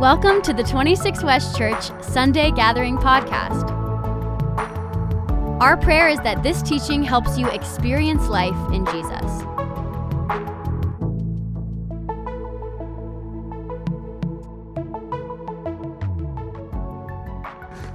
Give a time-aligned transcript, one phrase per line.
[0.00, 3.70] Welcome to the 26 West Church Sunday Gathering Podcast.
[5.60, 9.42] Our prayer is that this teaching helps you experience life in Jesus.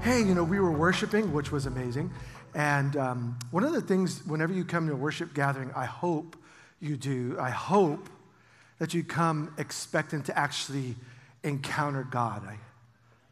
[0.03, 2.11] Hey, you know, we were worshiping, which was amazing.
[2.53, 6.37] And um, one of the things, whenever you come to a worship gathering, I hope
[6.79, 8.09] you do, I hope
[8.77, 10.97] that you come expecting to actually
[11.45, 12.43] encounter God.
[12.45, 12.57] I,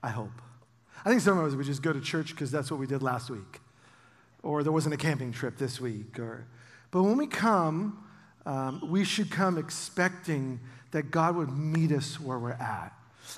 [0.01, 0.41] I hope.
[1.03, 3.03] I think some of us would just go to church because that's what we did
[3.03, 3.59] last week,
[4.41, 6.17] or there wasn't a camping trip this week.
[6.17, 6.47] Or,
[6.91, 8.05] but when we come,
[8.45, 10.59] um, we should come expecting
[10.91, 12.93] that God would meet us where we're at.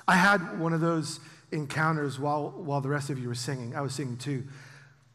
[0.08, 1.20] I had one of those
[1.52, 3.76] encounters while, while the rest of you were singing.
[3.76, 4.44] I was singing too.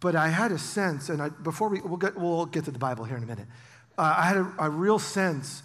[0.01, 2.79] But I had a sense, and I, before we, we'll get, we'll get to the
[2.79, 3.47] Bible here in a minute.
[3.99, 5.63] Uh, I had a, a real sense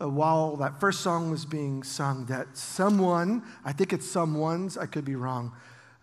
[0.00, 4.86] uh, while that first song was being sung that someone, I think it's someone's, I
[4.86, 5.52] could be wrong,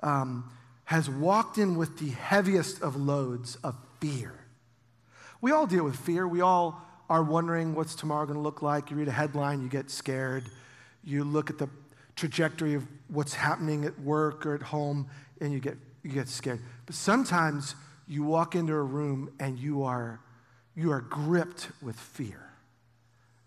[0.01, 0.51] um,
[0.85, 4.33] has walked in with the heaviest of loads of fear.
[5.41, 6.27] We all deal with fear.
[6.27, 8.89] We all are wondering what's tomorrow going to look like.
[8.89, 10.45] You read a headline, you get scared.
[11.03, 11.69] You look at the
[12.15, 15.07] trajectory of what's happening at work or at home,
[15.41, 16.61] and you get, you get scared.
[16.85, 17.75] But sometimes
[18.07, 20.19] you walk into a room and you are,
[20.75, 22.52] you are gripped with fear.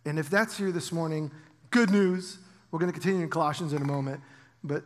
[0.07, 1.33] And if that's you this morning,
[1.71, 2.39] good news.
[2.71, 4.21] We're going to continue in Colossians in a moment,
[4.63, 4.85] but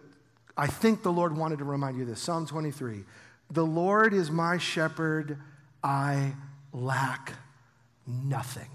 [0.57, 3.05] I think the Lord wanted to remind you this Psalm 23
[3.51, 5.39] The Lord is my shepherd,
[5.85, 6.33] I
[6.73, 7.35] lack
[8.07, 8.69] nothing.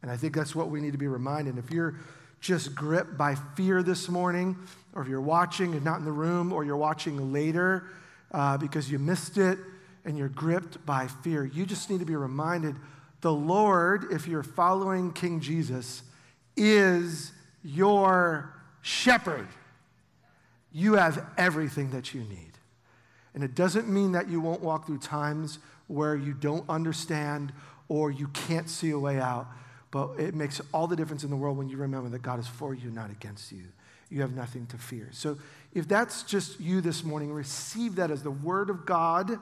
[0.00, 1.58] And I think that's what we need to be reminded.
[1.58, 1.96] If you're
[2.40, 4.56] just gripped by fear this morning,
[4.94, 7.84] or if you're watching and not in the room, or you're watching later
[8.30, 9.58] uh, because you missed it
[10.04, 12.76] and you're gripped by fear, you just need to be reminded
[13.22, 16.02] the Lord, if you're following King Jesus,
[16.56, 17.32] is
[17.64, 19.48] your shepherd.
[20.72, 22.52] You have everything that you need.
[23.34, 27.52] And it doesn't mean that you won't walk through times where you don't understand
[27.88, 29.46] or you can't see a way out,
[29.90, 32.48] but it makes all the difference in the world when you remember that God is
[32.48, 33.64] for you, not against you.
[34.10, 35.08] You have nothing to fear.
[35.12, 35.38] So
[35.72, 39.38] if that's just you this morning, receive that as the word of God.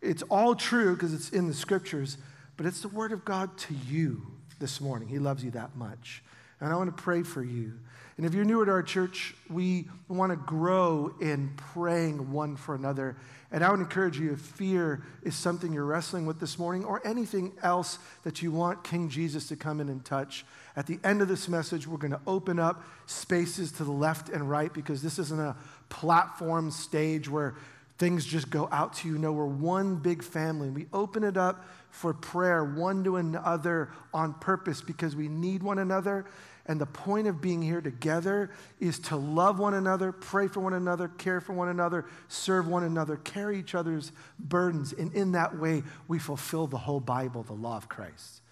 [0.00, 2.16] It's all true because it's in the scriptures,
[2.58, 4.26] but it's the word of God to you
[4.58, 5.08] this morning.
[5.08, 6.22] He loves you that much.
[6.60, 7.72] And I want to pray for you.
[8.16, 12.74] And if you're newer to our church, we want to grow in praying one for
[12.74, 13.16] another.
[13.52, 17.00] And I would encourage you if fear is something you're wrestling with this morning or
[17.06, 20.44] anything else that you want King Jesus to come in and touch,
[20.74, 24.30] at the end of this message, we're going to open up spaces to the left
[24.30, 25.54] and right because this isn't a
[25.90, 27.54] platform stage where
[27.98, 29.18] things just go out to you.
[29.18, 30.70] No, we're one big family.
[30.70, 35.78] We open it up for prayer, one to another on purpose because we need one
[35.78, 36.26] another.
[36.66, 40.74] And the point of being here together is to love one another, pray for one
[40.74, 44.92] another, care for one another, serve one another, carry each other's burdens.
[44.92, 48.42] And in that way, we fulfill the whole Bible, the law of Christ.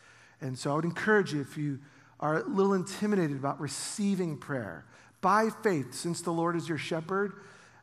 [0.40, 1.78] And so I would encourage you, if you
[2.18, 4.86] are a little intimidated about receiving prayer,
[5.20, 7.34] by faith, since the Lord is your shepherd,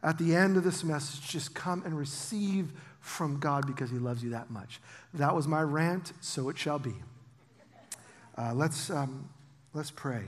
[0.01, 4.23] at the end of this message, just come and receive from God because He loves
[4.23, 4.79] you that much.
[5.13, 6.95] That was my rant, so it shall be.
[8.37, 9.29] Uh, let's, um,
[9.73, 10.23] let's pray.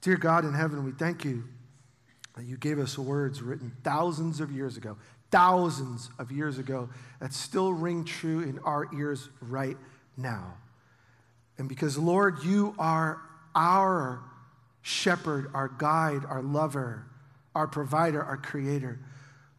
[0.00, 1.44] Dear God in heaven, we thank you
[2.36, 4.96] that you gave us words written thousands of years ago,
[5.32, 9.76] thousands of years ago, that still ring true in our ears right
[10.16, 10.54] now.
[11.58, 13.20] And because, Lord, you are
[13.54, 14.22] our
[14.82, 17.04] shepherd, our guide, our lover,
[17.52, 19.00] our provider, our creator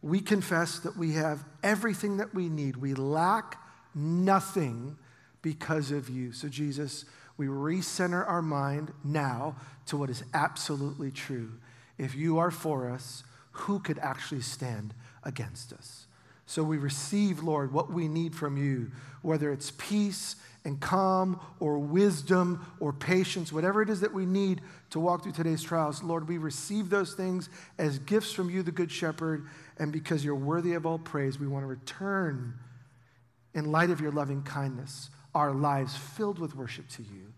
[0.06, 2.76] we confess that we have everything that we need.
[2.76, 3.60] We lack
[3.94, 4.96] nothing
[5.42, 6.32] because of you.
[6.32, 7.04] So, Jesus,
[7.36, 9.56] we recenter our mind now
[9.86, 11.52] to what is absolutely true.
[11.98, 14.94] If you are for us, who could actually stand
[15.24, 16.06] against us?
[16.46, 21.78] So we receive, Lord, what we need from you, whether it's peace and calm or
[21.78, 24.60] wisdom or patience, whatever it is that we need
[24.90, 26.02] to walk through today's trials.
[26.02, 27.48] Lord, we receive those things
[27.78, 29.46] as gifts from you, the Good Shepherd,
[29.78, 32.54] and because you're worthy of all praise, we want to return,
[33.54, 37.32] in light of your loving kindness, our lives filled with worship to you.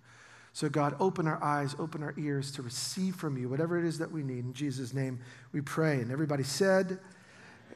[0.52, 3.99] So, God, open our eyes, open our ears to receive from you whatever it is
[3.99, 4.44] that we need.
[4.44, 5.20] In Jesus' name
[5.52, 6.00] we pray.
[6.00, 6.99] And everybody said,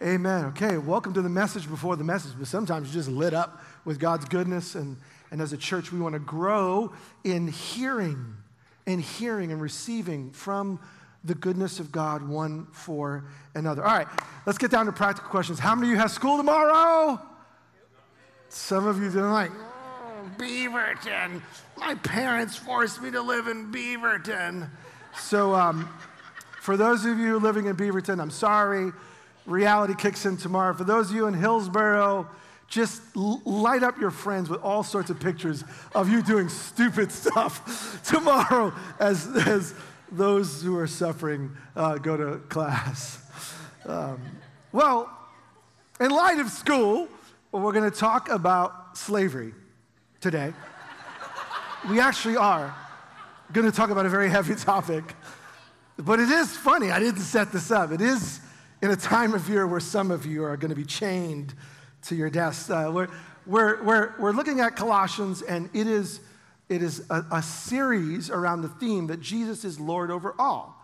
[0.03, 0.47] Amen.
[0.47, 4.01] Okay, welcome to the message before the message, but sometimes you're just lit up with
[4.01, 4.75] God's goodness.
[4.75, 4.97] And,
[5.31, 6.93] and as a church, we want to grow
[7.23, 8.35] in hearing
[8.85, 10.81] and hearing and receiving from
[11.25, 13.25] the goodness of God one for
[13.55, 13.85] another.
[13.85, 14.09] All right,
[14.47, 15.59] let's get down to practical questions.
[15.59, 17.21] How many of you have school tomorrow?
[18.49, 21.41] Some of you are like, oh, Beaverton.
[21.79, 24.69] My parents forced me to live in Beaverton.
[25.19, 25.89] So, um,
[26.61, 28.93] For those of you living in Beaverton, I'm sorry.
[29.47, 30.75] Reality kicks in tomorrow.
[30.75, 32.29] For those of you in Hillsboro,
[32.69, 35.65] just light up your friends with all sorts of pictures
[35.95, 39.75] of you doing stupid stuff tomorrow as, as
[40.13, 43.19] those who are suffering uh, go to class.
[43.85, 44.21] Um,
[44.71, 45.11] well,
[45.99, 47.09] in light of school,
[47.51, 49.55] we're going to talk about slavery
[50.21, 50.53] today.
[51.91, 52.73] we actually are
[53.53, 55.17] going to talk about a very heavy topic,
[55.99, 56.93] but it is funny.
[56.93, 57.91] I didn't set this up.
[57.91, 58.39] It is
[58.83, 61.55] in a time of year where some of you are going to be chained
[62.03, 62.71] to your desks.
[62.71, 63.09] Uh, we're,
[63.47, 66.21] we're, we're, we're looking at Colossians, and it is,
[66.73, 70.75] it is a, a series around the theme that Jesus is Lord over all.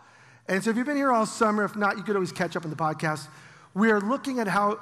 [0.46, 2.64] And so, if you've been here all summer, if not, you could always catch up
[2.64, 3.26] on the podcast.
[3.74, 4.80] We are looking at how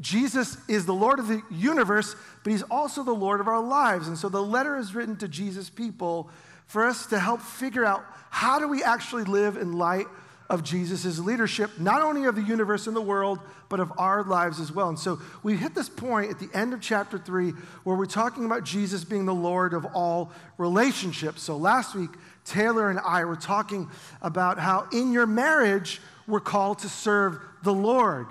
[0.00, 4.08] Jesus is the Lord of the universe, but he's also the Lord of our lives.
[4.08, 6.30] And so, the letter is written to Jesus' people
[6.66, 10.06] for us to help figure out how do we actually live in light
[10.50, 13.38] of Jesus' leadership, not only of the universe and the world,
[13.68, 14.88] but of our lives as well.
[14.88, 17.52] And so we hit this point at the end of chapter three
[17.84, 21.42] where we're talking about Jesus being the Lord of all relationships.
[21.42, 22.10] So last week,
[22.44, 23.88] Taylor and I were talking
[24.20, 28.26] about how in your marriage, we're called to serve the Lord,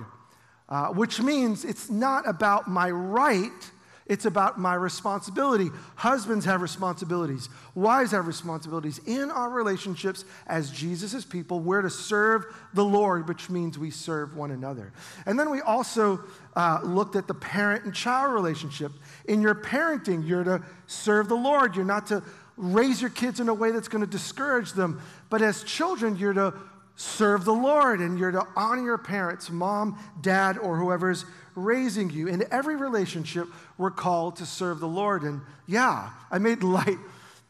[0.69, 3.71] uh, which means it's not about my right
[4.06, 5.70] it's about my responsibility.
[5.96, 7.48] Husbands have responsibilities.
[7.74, 9.00] Wives have responsibilities.
[9.06, 14.36] In our relationships as Jesus' people, we're to serve the Lord, which means we serve
[14.36, 14.92] one another.
[15.26, 16.22] And then we also
[16.56, 18.92] uh, looked at the parent and child relationship.
[19.26, 21.76] In your parenting, you're to serve the Lord.
[21.76, 22.22] You're not to
[22.58, 25.02] raise your kids in a way that's going to discourage them.
[25.30, 26.54] But as children, you're to
[26.95, 31.25] serve the Lord and you're to honor your parents, mom, dad, or whoever's
[31.56, 32.28] raising you.
[32.28, 33.48] In every relationship,
[33.78, 35.24] we're called to serve the Lord.
[35.24, 36.98] And yeah, I made light,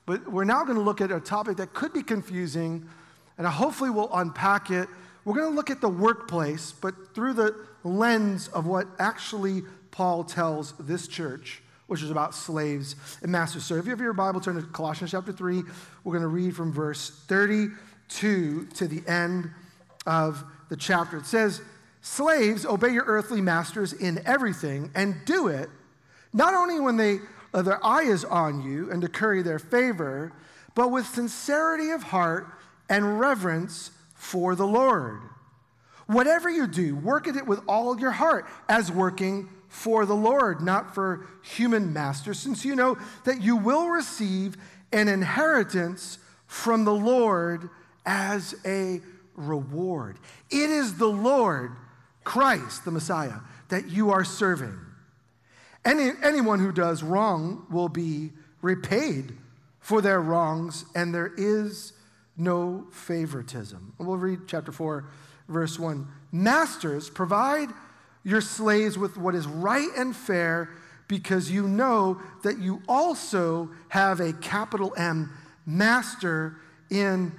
[0.06, 2.88] but we're now going to look at a topic that could be confusing,
[3.38, 4.88] and hopefully we'll unpack it.
[5.25, 10.24] We're going to look at the workplace, but through the lens of what actually Paul
[10.24, 13.63] tells this church, which is about slaves and masters.
[13.63, 15.62] So if you have your Bible, turn to Colossians chapter 3.
[16.04, 17.24] We're going to read from verse
[18.10, 19.50] 32 to the end
[20.06, 21.18] of the chapter.
[21.18, 21.62] It says,
[22.02, 25.70] Slaves, obey your earthly masters in everything and do it
[26.34, 27.20] not only when they,
[27.54, 30.34] uh, their eye is on you and to curry their favor,
[30.76, 32.48] but with sincerity of heart
[32.90, 35.22] and reverence for the Lord.
[36.08, 40.62] Whatever you do, work at it with all your heart as working for the Lord,
[40.62, 44.58] not for human masters, since you know that you will receive
[44.92, 46.18] an inheritance
[46.48, 47.70] from the Lord
[48.06, 49.02] as a
[49.36, 50.18] reward.
[50.50, 51.72] It is the Lord
[52.24, 53.40] Christ, the Messiah,
[53.70, 54.78] that you are serving.
[55.86, 59.34] Any, anyone who does wrong will be repaid
[59.80, 61.94] for their wrongs, and there is
[62.38, 63.94] no favoritism.
[64.00, 65.06] we'll read chapter 4,
[65.50, 66.08] verse 1.
[66.32, 67.70] Masters, provide
[68.24, 70.70] your slaves with what is right and fair,
[71.10, 75.32] because you know that you also have a capital M
[75.66, 76.56] master
[76.90, 77.34] in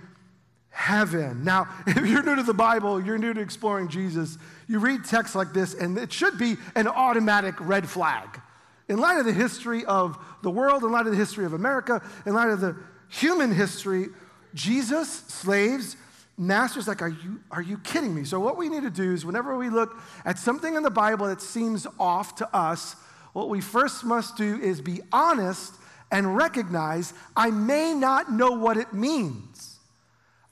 [0.75, 1.45] heaven.
[1.45, 4.37] Now, if you're new to the Bible, you're new to exploring Jesus,
[4.69, 8.41] you read texts like this, and it should be an automatic red flag.
[8.89, 12.03] In light of the history of the world, in light of the history of America,
[12.27, 12.77] in light of the
[13.09, 14.09] human history,
[14.53, 15.97] Jesus, slaves,
[16.37, 18.25] masters, like, are you, are you kidding me?
[18.25, 19.97] So, what we need to do is whenever we look
[20.27, 22.97] at something in the Bible that seems off to us,
[23.33, 25.75] what we first must do is be honest
[26.11, 29.74] and recognize I may not know what it means.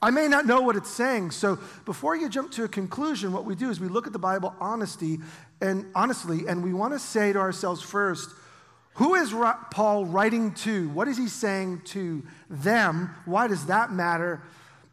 [0.02, 1.30] I may not know what it's saying.
[1.30, 4.18] So before you jump to a conclusion, what we do is we look at the
[4.18, 5.21] Bible honesty
[5.61, 8.28] and honestly, and we want to say to ourselves first,
[8.94, 9.32] who is
[9.71, 10.88] Paul writing to?
[10.90, 13.14] What is he saying to them?
[13.25, 14.42] Why does that matter?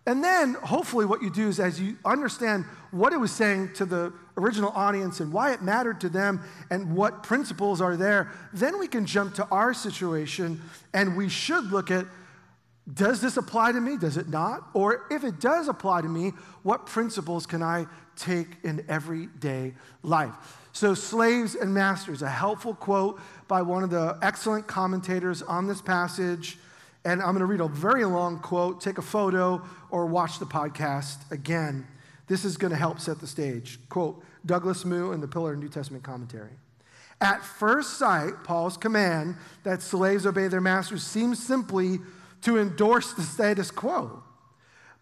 [0.06, 3.86] And then, hopefully, what you do is as you understand what it was saying to
[3.86, 8.80] the original audience and why it mattered to them and what principles are there, then
[8.80, 10.62] we can jump to our situation
[10.94, 12.06] and we should look at
[12.94, 13.98] does this apply to me?
[13.98, 14.70] Does it not?
[14.74, 16.32] Or if it does apply to me,
[16.64, 20.34] what principles can I take in everyday life?
[20.72, 25.82] So, slaves and masters, a helpful quote by one of the excellent commentators on this
[25.82, 26.58] passage.
[27.06, 30.46] And I'm going to read a very long quote, take a photo, or watch the
[30.46, 31.88] podcast again.
[32.28, 33.80] This is going to help set the stage.
[33.90, 36.52] Quote Douglas Moo in the Pillar New Testament Commentary.
[37.22, 42.00] At first sight, Paul's command that slaves obey their masters seems simply
[42.42, 44.24] to endorse the status quo.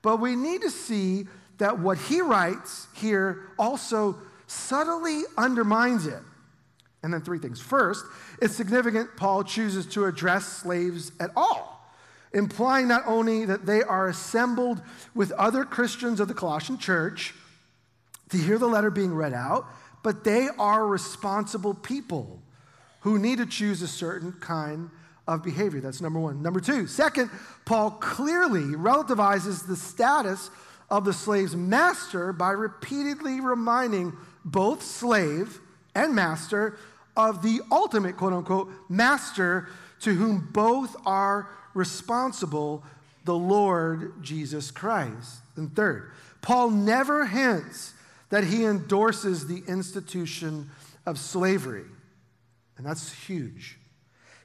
[0.01, 1.27] But we need to see
[1.57, 6.21] that what he writes here also subtly undermines it.
[7.03, 7.59] And then three things.
[7.59, 8.05] First,
[8.41, 11.75] it's significant Paul chooses to address slaves at all.
[12.33, 14.81] implying not only that they are assembled
[15.15, 17.33] with other Christians of the Colossian church
[18.29, 19.65] to hear the letter being read out,
[20.03, 22.41] but they are responsible people
[23.01, 24.89] who need to choose a certain kind
[25.27, 25.81] of behavior.
[25.81, 26.41] That's number one.
[26.41, 27.29] Number two, second,
[27.65, 30.49] Paul clearly relativizes the status
[30.89, 34.13] of the slave's master by repeatedly reminding
[34.45, 35.59] both slave
[35.93, 36.77] and master
[37.17, 39.67] of the ultimate, quote unquote, master
[40.01, 42.83] to whom both are responsible,
[43.25, 45.41] the Lord Jesus Christ.
[45.57, 47.93] And third, Paul never hints
[48.29, 50.69] that he endorses the institution
[51.05, 51.85] of slavery.
[52.77, 53.77] And that's huge.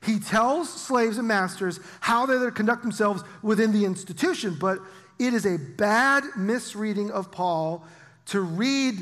[0.04, 4.80] He tells slaves and masters how they're to conduct themselves within the institution, but
[5.18, 7.84] it is a bad misreading of Paul
[8.26, 8.98] to read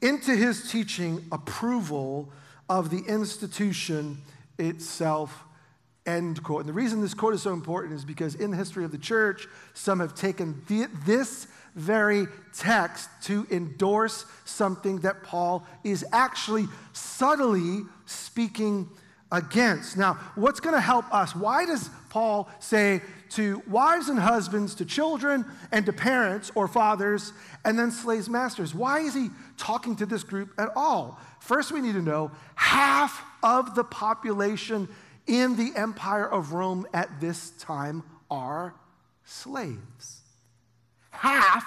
[0.00, 2.30] into his teaching approval
[2.68, 4.18] of the institution
[4.58, 5.44] itself.
[6.06, 6.60] End quote.
[6.60, 8.98] And the reason this quote is so important is because in the history of the
[8.98, 16.66] church, some have taken the, this very text to endorse something that Paul is actually
[16.92, 18.88] subtly speaking
[19.34, 19.96] against.
[19.96, 21.34] Now, what's going to help us?
[21.34, 27.32] Why does Paul say to wives and husbands, to children and to parents or fathers,
[27.64, 28.74] and then slaves, masters?
[28.74, 31.20] Why is he talking to this group at all?
[31.40, 34.88] First, we need to know half of the population
[35.26, 38.74] in the empire of Rome at this time are
[39.24, 40.20] slaves.
[41.10, 41.66] Half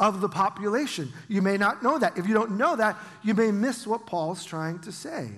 [0.00, 1.12] of the population.
[1.28, 2.18] You may not know that.
[2.18, 5.30] If you don't know that, you may miss what Paul's trying to say.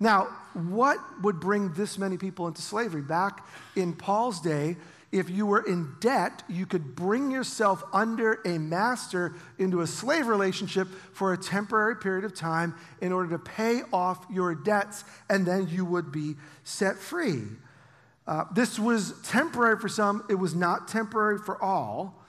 [0.00, 3.02] Now, what would bring this many people into slavery?
[3.02, 4.76] Back in Paul's day,
[5.10, 10.26] if you were in debt, you could bring yourself under a master into a slave
[10.26, 15.46] relationship for a temporary period of time in order to pay off your debts, and
[15.46, 17.44] then you would be set free.
[18.26, 22.22] Uh, this was temporary for some, it was not temporary for all.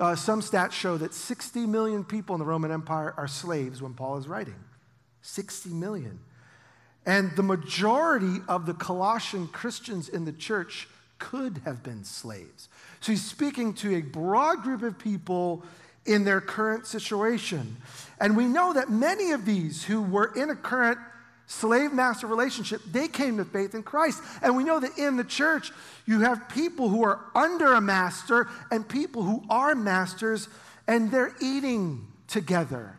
[0.00, 3.92] Uh, some stats show that 60 million people in the Roman Empire are slaves when
[3.92, 4.56] Paul is writing.
[5.20, 6.18] 60 million.
[7.06, 12.68] And the majority of the Colossian Christians in the church could have been slaves.
[13.00, 15.62] So he's speaking to a broad group of people
[16.06, 17.76] in their current situation.
[18.20, 20.98] And we know that many of these who were in a current
[21.46, 24.22] slave master relationship, they came to faith in Christ.
[24.42, 25.72] And we know that in the church,
[26.06, 30.48] you have people who are under a master and people who are masters,
[30.86, 32.96] and they're eating together.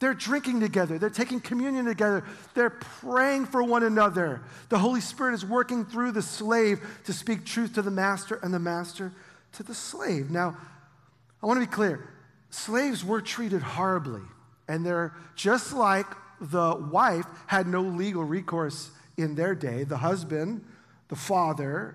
[0.00, 0.98] They're drinking together.
[0.98, 2.24] They're taking communion together.
[2.54, 4.40] They're praying for one another.
[4.70, 8.52] The Holy Spirit is working through the slave to speak truth to the master and
[8.52, 9.12] the master
[9.52, 10.30] to the slave.
[10.30, 10.56] Now,
[11.42, 12.08] I want to be clear
[12.48, 14.22] slaves were treated horribly,
[14.66, 16.06] and they're just like
[16.40, 19.84] the wife had no legal recourse in their day.
[19.84, 20.64] The husband,
[21.08, 21.94] the father,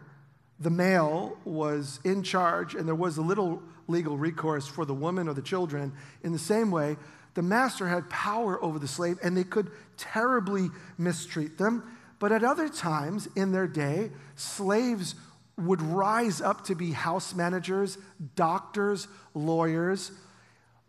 [0.60, 5.28] the male was in charge, and there was a little legal recourse for the woman
[5.28, 5.92] or the children.
[6.24, 6.98] In the same way,
[7.36, 11.84] the master had power over the slave and they could terribly mistreat them.
[12.18, 15.16] But at other times in their day, slaves
[15.58, 17.98] would rise up to be house managers,
[18.36, 20.12] doctors, lawyers.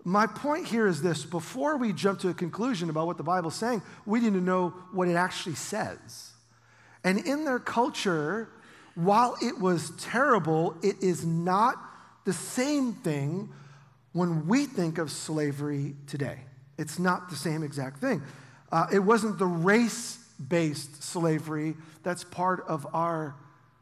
[0.04, 3.56] My point here is this before we jump to a conclusion about what the Bible's
[3.56, 6.32] saying, we need to know what it actually says.
[7.02, 8.48] And in their culture,
[8.94, 11.74] while it was terrible, it is not
[12.24, 13.52] the same thing
[14.16, 16.38] when we think of slavery today.
[16.78, 18.22] It's not the same exact thing.
[18.72, 20.18] Uh, it wasn't the race
[20.48, 23.34] based slavery that's part of our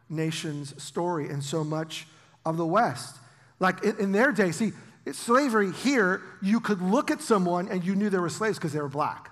[0.09, 2.09] nation's story and so much
[2.45, 3.17] of the West.
[3.61, 4.73] Like in, in their day, see,
[5.13, 8.81] slavery here, you could look at someone and you knew they were slaves because they
[8.81, 9.31] were black.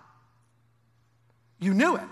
[1.58, 2.08] You knew it.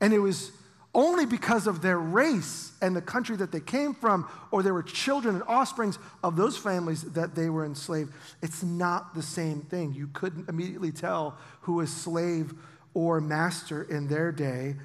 [0.00, 0.52] And it was
[0.94, 4.82] only because of their race and the country that they came from, or they were
[4.82, 8.12] children and offsprings of those families that they were enslaved.
[8.42, 9.94] It's not the same thing.
[9.94, 12.52] You couldn't immediately tell who was slave
[12.92, 14.76] or master in their day.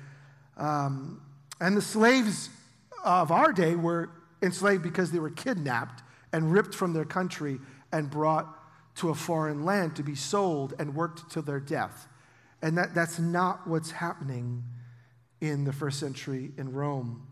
[0.55, 1.21] Um,
[1.59, 2.49] and the slaves
[3.03, 4.09] of our day were
[4.41, 7.59] enslaved because they were kidnapped and ripped from their country
[7.91, 8.47] and brought
[8.95, 12.07] to a foreign land to be sold and worked to their death.
[12.61, 14.63] And that, that's not what's happening
[15.41, 17.27] in the first century in Rome.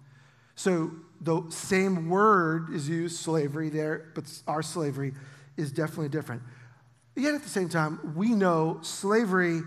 [0.55, 5.13] So the same word is used, slavery, there, but our slavery
[5.57, 6.41] is definitely different.
[7.15, 9.61] Yet at the same time, we know slavery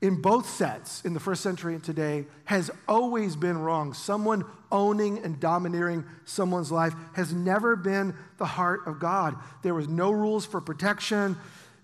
[0.00, 3.94] in both sets, in the first century and today, has always been wrong.
[3.94, 9.34] Someone owning and domineering someone's life has never been the heart of God.
[9.62, 11.36] There was no rules for protection.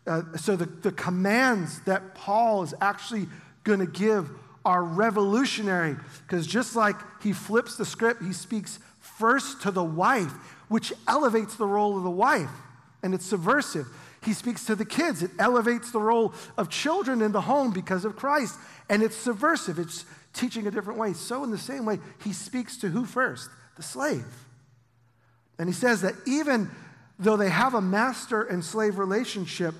[0.07, 3.27] Uh, so the, the commands that Paul is actually
[3.65, 4.31] going to give
[4.65, 10.33] are revolutionary because just like he flips the script, he speaks first to the wife,
[10.69, 12.51] which elevates the role of the wife,
[13.03, 13.87] and it's subversive.
[14.25, 15.23] He speaks to the kids.
[15.23, 19.79] It elevates the role of children in the home because of Christ, and it's subversive.
[19.79, 21.13] It's teaching a different way.
[21.13, 23.51] So, in the same way, he speaks to who first?
[23.77, 24.25] The slave.
[25.59, 26.71] And he says that even
[27.19, 29.75] though they have a master and slave relationship,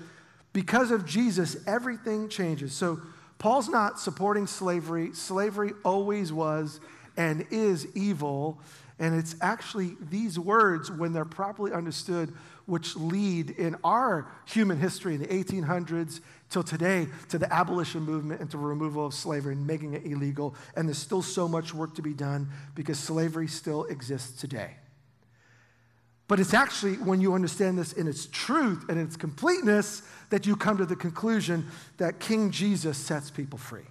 [0.53, 2.73] because of Jesus, everything changes.
[2.73, 3.01] So,
[3.37, 5.13] Paul's not supporting slavery.
[5.13, 6.79] Slavery always was
[7.17, 8.59] and is evil.
[8.97, 12.33] And it's actually these words, when they're properly understood,
[12.65, 18.41] which lead in our human history in the 1800s till today to the abolition movement
[18.41, 20.55] and to the removal of slavery and making it illegal.
[20.75, 24.71] And there's still so much work to be done because slavery still exists today.
[26.27, 30.01] But it's actually when you understand this in its truth and its completeness
[30.31, 31.67] that you come to the conclusion
[31.97, 33.85] that King Jesus sets people free.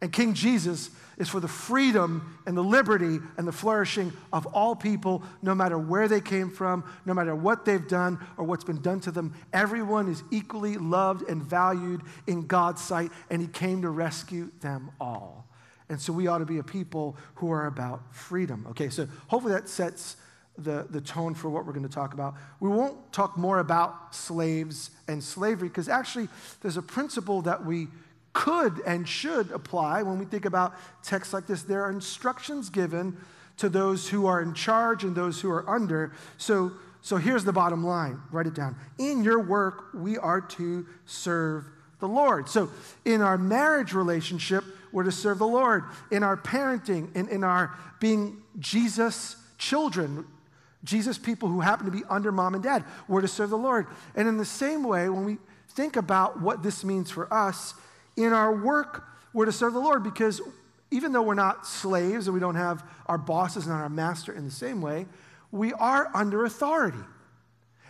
[0.00, 4.76] And King Jesus is for the freedom and the liberty and the flourishing of all
[4.76, 8.82] people, no matter where they came from, no matter what they've done or what's been
[8.82, 9.34] done to them.
[9.52, 14.90] Everyone is equally loved and valued in God's sight, and He came to rescue them
[15.00, 15.48] all.
[15.88, 18.66] And so we ought to be a people who are about freedom.
[18.70, 20.16] Okay, so hopefully that sets
[20.56, 22.34] the, the tone for what we're going to talk about.
[22.60, 26.28] We won't talk more about slaves and slavery because actually
[26.62, 27.88] there's a principle that we
[28.32, 31.62] could and should apply when we think about texts like this.
[31.62, 33.16] There are instructions given
[33.56, 36.12] to those who are in charge and those who are under.
[36.36, 38.76] So, so here's the bottom line write it down.
[38.98, 41.64] In your work, we are to serve
[42.00, 42.48] the Lord.
[42.48, 42.70] So
[43.04, 45.84] in our marriage relationship, we're to serve the Lord.
[46.10, 50.26] In our parenting, in, in our being Jesus children,
[50.84, 53.86] Jesus people who happen to be under mom and dad, we're to serve the Lord.
[54.14, 55.38] And in the same way, when we
[55.70, 57.74] think about what this means for us,
[58.16, 60.40] in our work, we're to serve the Lord because
[60.90, 64.44] even though we're not slaves and we don't have our bosses and our master in
[64.44, 65.06] the same way,
[65.50, 66.98] we are under authority.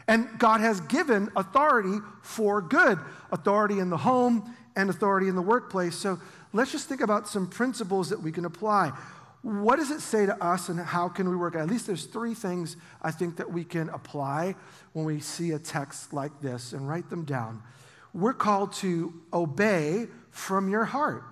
[0.06, 2.98] And God has given authority for good
[3.32, 5.96] authority in the home and authority in the workplace.
[5.96, 6.18] So
[6.52, 8.92] let's just think about some principles that we can apply.
[9.44, 11.54] What does it say to us and how can we work?
[11.54, 14.56] At least there's three things I think that we can apply
[14.94, 17.62] when we see a text like this and write them down
[18.14, 21.24] we're called to obey from your heart.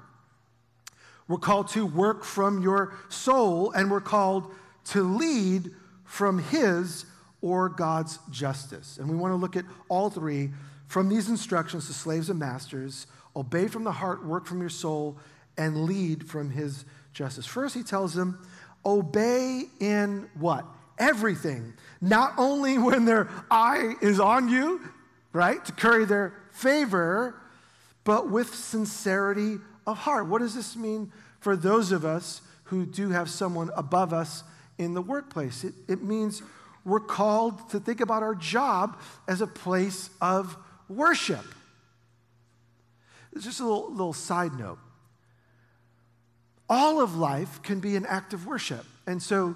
[1.29, 4.53] We're called to work from your soul, and we're called
[4.87, 5.71] to lead
[6.05, 7.07] from His
[7.41, 8.99] or God's justice.
[8.99, 10.51] And we want to look at all three
[10.89, 15.17] from these instructions to slaves and masters obey from the heart, work from your soul,
[15.57, 17.47] and lead from His justice.
[17.47, 18.39] First, He tells them,
[18.85, 20.65] obey in what?
[20.99, 21.75] Everything.
[22.01, 24.81] Not only when their eye is on you,
[25.33, 27.35] right, to curry their favor,
[28.05, 30.27] but with sincerity of heart.
[30.27, 34.45] What does this mean for those of us who do have someone above us
[34.79, 35.65] in the workplace?
[35.65, 36.43] It, it means
[36.85, 38.99] we're called to think about our job
[39.29, 40.57] as a place of
[40.89, 41.45] worship.
[43.33, 44.79] It's just a little, little side note.
[46.73, 48.87] All of life can be an act of worship.
[49.07, 49.55] And so,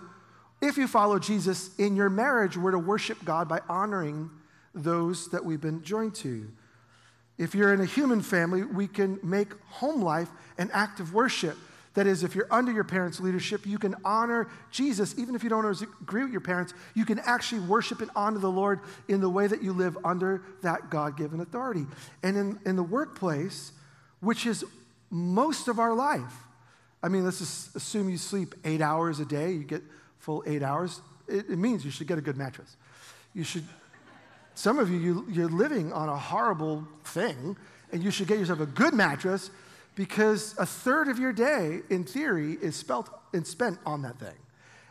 [0.61, 4.29] if you follow Jesus in your marriage, we're to worship God by honoring
[4.75, 6.47] those that we've been joined to.
[7.39, 11.57] If you're in a human family, we can make home life an act of worship.
[11.95, 15.19] That is, if you're under your parents' leadership, you can honor Jesus.
[15.19, 18.51] Even if you don't agree with your parents, you can actually worship and honor the
[18.51, 21.87] Lord in the way that you live under that God given authority.
[22.23, 23.73] And in, in the workplace,
[24.21, 24.67] which is
[25.09, 26.46] most of our life,
[27.03, 29.83] I mean, let's just assume you sleep eight hours a day, you get
[30.19, 31.01] full eight hours.
[31.29, 32.77] It, it means you should get a good mattress.
[33.35, 33.65] You should
[34.57, 37.59] some of you, you, are living on a horrible thing,
[37.93, 39.51] and you should get yourself a good mattress
[39.97, 44.35] because a third of your day, in theory, is spelt and spent on that thing.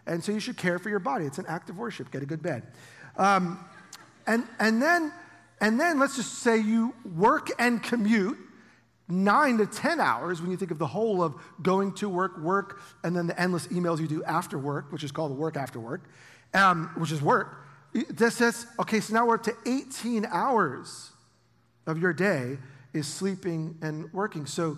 [0.06, 1.26] And so you should care for your body.
[1.26, 2.12] It's an act of worship.
[2.12, 2.62] Get a good bed.
[3.18, 3.60] Um,
[4.28, 5.12] and, and, then,
[5.60, 8.38] and then let's just say you work and commute
[9.08, 12.82] nine to 10 hours when you think of the whole of going to work, work,
[13.04, 15.80] and then the endless emails you do after work, which is called the work after
[15.80, 16.02] work,
[16.54, 17.66] um, which is work.
[18.10, 21.12] This says, okay, so now we're up to 18 hours
[21.88, 22.58] of your day
[22.94, 24.46] is sleeping and working.
[24.46, 24.78] So,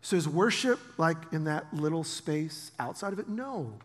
[0.00, 3.28] so is worship like in that little space outside of it?
[3.28, 3.78] No.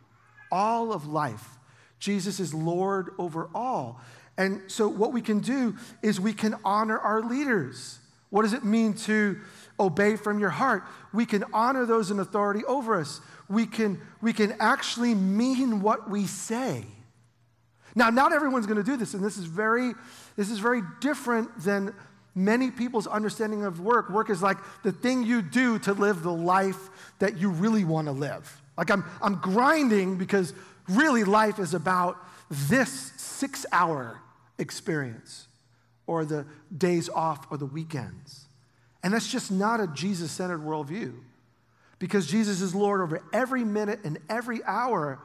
[0.52, 1.58] All of life.
[2.00, 4.02] Jesus is Lord over all.
[4.38, 8.00] And so what we can do is we can honor our leaders.
[8.32, 9.40] What does it mean to
[9.80, 10.84] obey from your heart?
[11.14, 13.22] We can honor those in authority over us.
[13.48, 16.86] We can, we can actually mean what we say.
[17.94, 19.94] Now, not everyone's going to do this, and this is very,
[20.38, 21.94] this is very different than
[22.34, 24.10] many people's understanding of work.
[24.10, 26.90] Work is like the thing you do to live the life
[27.20, 28.62] that you really want to live.
[28.78, 30.54] Like I'm, I'm grinding because
[30.88, 32.18] really life is about
[32.50, 34.22] this six hour
[34.58, 35.48] experience
[36.12, 36.46] or the
[36.78, 38.44] days off or the weekends.
[39.02, 41.14] And that's just not a Jesus centered worldview
[42.00, 45.20] because Jesus is Lord over every minute and every hour.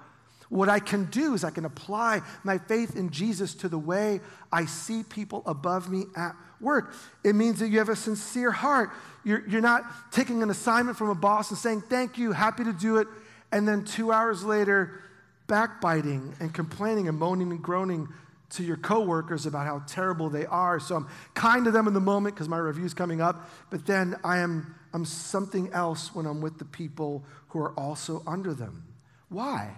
[0.49, 4.21] What I can do is I can apply my faith in Jesus to the way
[4.53, 6.95] I see people above me at work.
[7.25, 8.91] It means that you have a sincere heart.
[9.25, 12.73] You're, you're not taking an assignment from a boss and saying, Thank you, happy to
[12.73, 13.09] do it.
[13.51, 15.03] And then two hours later,
[15.49, 18.09] backbiting and complaining and moaning and groaning
[18.51, 20.79] to your coworkers about how terrible they are.
[20.79, 24.17] So I'm kind to them in the moment because my review's coming up, but then
[24.23, 28.85] I am I'm something else when I'm with the people who are also under them.
[29.29, 29.75] Why?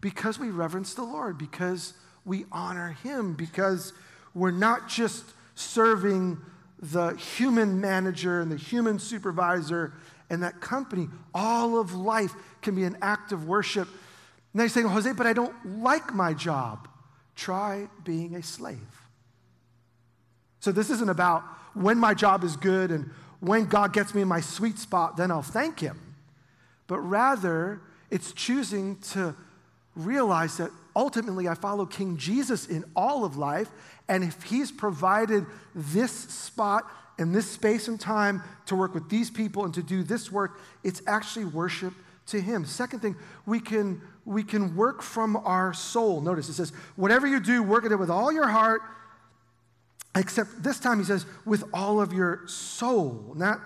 [0.00, 1.92] Because we reverence the Lord, because
[2.24, 3.92] we honor him, because
[4.34, 6.38] we're not just serving
[6.80, 9.92] the human manager and the human supervisor
[10.28, 11.08] and that company.
[11.32, 13.86] All of life can be an act of worship.
[14.52, 16.87] And they say, Jose, but I don't like my job.
[17.38, 18.76] Try being a slave.
[20.58, 24.28] So this isn't about when my job is good and when God gets me in
[24.28, 26.16] my sweet spot, then I'll thank Him.
[26.88, 29.36] But rather, it's choosing to
[29.94, 33.68] realize that ultimately I follow King Jesus in all of life.
[34.08, 35.46] And if He's provided
[35.76, 40.02] this spot and this space and time to work with these people and to do
[40.02, 41.94] this work, it's actually worship
[42.26, 42.64] to Him.
[42.64, 43.14] Second thing,
[43.46, 46.20] we can, we can work from our soul.
[46.20, 48.82] Notice it says, whatever you do, work at it with all your heart
[50.18, 53.34] Except this time he says, with all of your soul.
[53.36, 53.60] Now,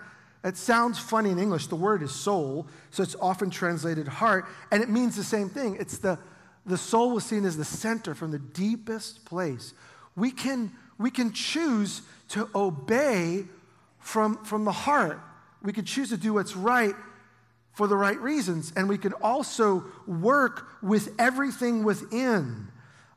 [0.44, 1.68] it sounds funny in English.
[1.68, 5.77] The word is soul, so it's often translated heart, and it means the same thing.
[5.79, 6.18] It's the,
[6.66, 9.72] the soul was seen as the center from the deepest place.
[10.16, 13.44] We can, we can choose to obey
[13.98, 15.20] from, from the heart.
[15.62, 16.94] We can choose to do what's right
[17.72, 22.68] for the right reasons, and we can also work with everything within.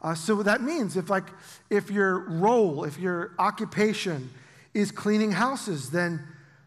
[0.02, 1.26] Uh, so that means if like
[1.70, 4.30] if your role, if your occupation
[4.74, 6.22] is cleaning houses, then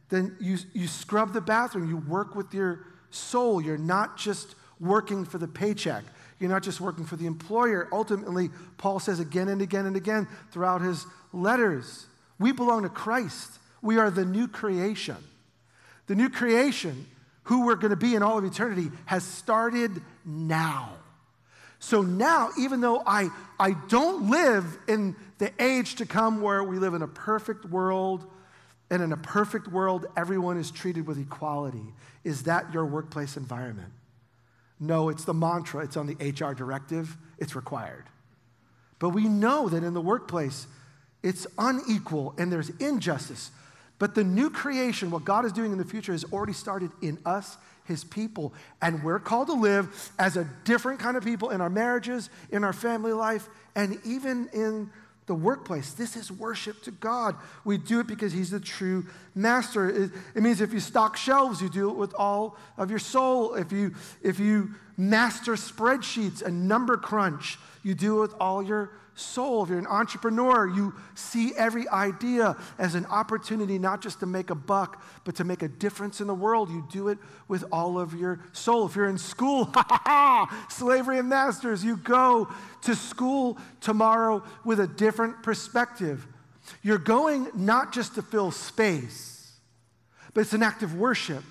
[0.09, 3.61] then you, you scrub the bathroom, you work with your soul.
[3.61, 6.05] You're not just working for the paycheck.
[6.39, 7.89] You're not just working for the employer.
[7.93, 12.07] Ultimately, Paul says again and again and again throughout his letters,
[12.39, 13.59] we belong to Christ.
[13.83, 15.17] We are the new creation.
[16.07, 17.07] The new creation,
[17.49, 20.93] who we're going to be in all of eternity, has started now.
[21.79, 26.79] So now, even though I, I don't live in the age to come where we
[26.79, 28.27] live in a perfect world,
[28.91, 33.93] and in a perfect world, everyone is treated with equality, is that your workplace environment?
[34.79, 38.05] No, it's the mantra, it's on the HR directive, it's required.
[38.99, 40.67] But we know that in the workplace,
[41.23, 43.53] it's unequal and there's injustice.
[43.99, 47.19] But the new creation, what God is doing in the future, has already started in
[47.27, 48.53] us his people.
[48.81, 52.63] And we're called to live as a different kind of people in our marriages, in
[52.63, 54.91] our family life, and even in
[55.27, 55.93] the workplace.
[55.93, 57.35] This is worship to God.
[57.65, 59.89] We do it because He's the true master.
[59.89, 63.55] It, it, means if you stock shelves, you do it with all of your soul.
[63.55, 68.91] If you if you master spreadsheets and number crunch, you do it with all your
[69.15, 69.63] soul.
[69.63, 74.51] If you're an entrepreneur, you see every idea as an opportunity not just to make
[74.51, 76.69] a buck, but to make a difference in the world.
[76.71, 78.87] You do it with all of your soul.
[78.87, 79.73] If you're in school,
[80.69, 82.49] slavery and masters, you go
[82.83, 86.27] to school tomorrow with a different perspective.
[86.83, 89.53] You're going not just to fill space,
[90.35, 91.45] but it's an act of worship.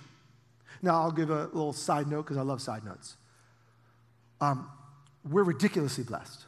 [0.82, 3.16] Now, I'll give a little side note because I love side notes.
[4.42, 4.70] Um,
[5.30, 6.46] we're ridiculously blessed.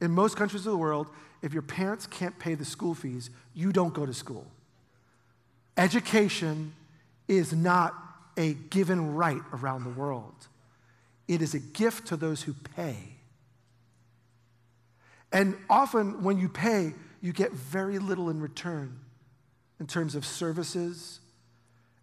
[0.00, 1.08] In most countries of the world,
[1.42, 4.46] if your parents can't pay the school fees, you don't go to school.
[5.76, 6.72] Education
[7.28, 7.94] is not
[8.36, 10.34] a given right around the world,
[11.28, 12.96] it is a gift to those who pay.
[15.32, 19.00] And often, when you pay, you get very little in return
[19.80, 21.20] in terms of services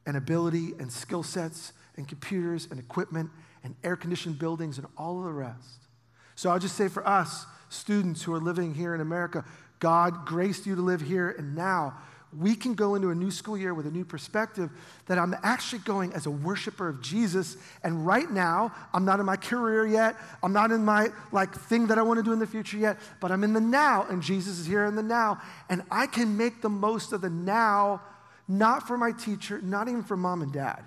[0.05, 3.29] and ability and skill sets and computers and equipment
[3.63, 5.87] and air conditioned buildings and all of the rest.
[6.35, 9.45] So I'll just say for us, students who are living here in America,
[9.79, 11.97] God graced you to live here and now.
[12.35, 14.71] We can go into a new school year with a new perspective
[15.05, 17.57] that I'm actually going as a worshiper of Jesus.
[17.83, 20.15] And right now, I'm not in my career yet.
[20.41, 22.97] I'm not in my like thing that I want to do in the future yet,
[23.19, 25.39] but I'm in the now, and Jesus is here in the now.
[25.69, 28.01] And I can make the most of the now,
[28.47, 30.83] not for my teacher, not even for mom and dad,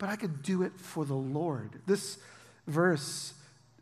[0.00, 1.80] but I could do it for the Lord.
[1.86, 2.18] This
[2.66, 3.34] verse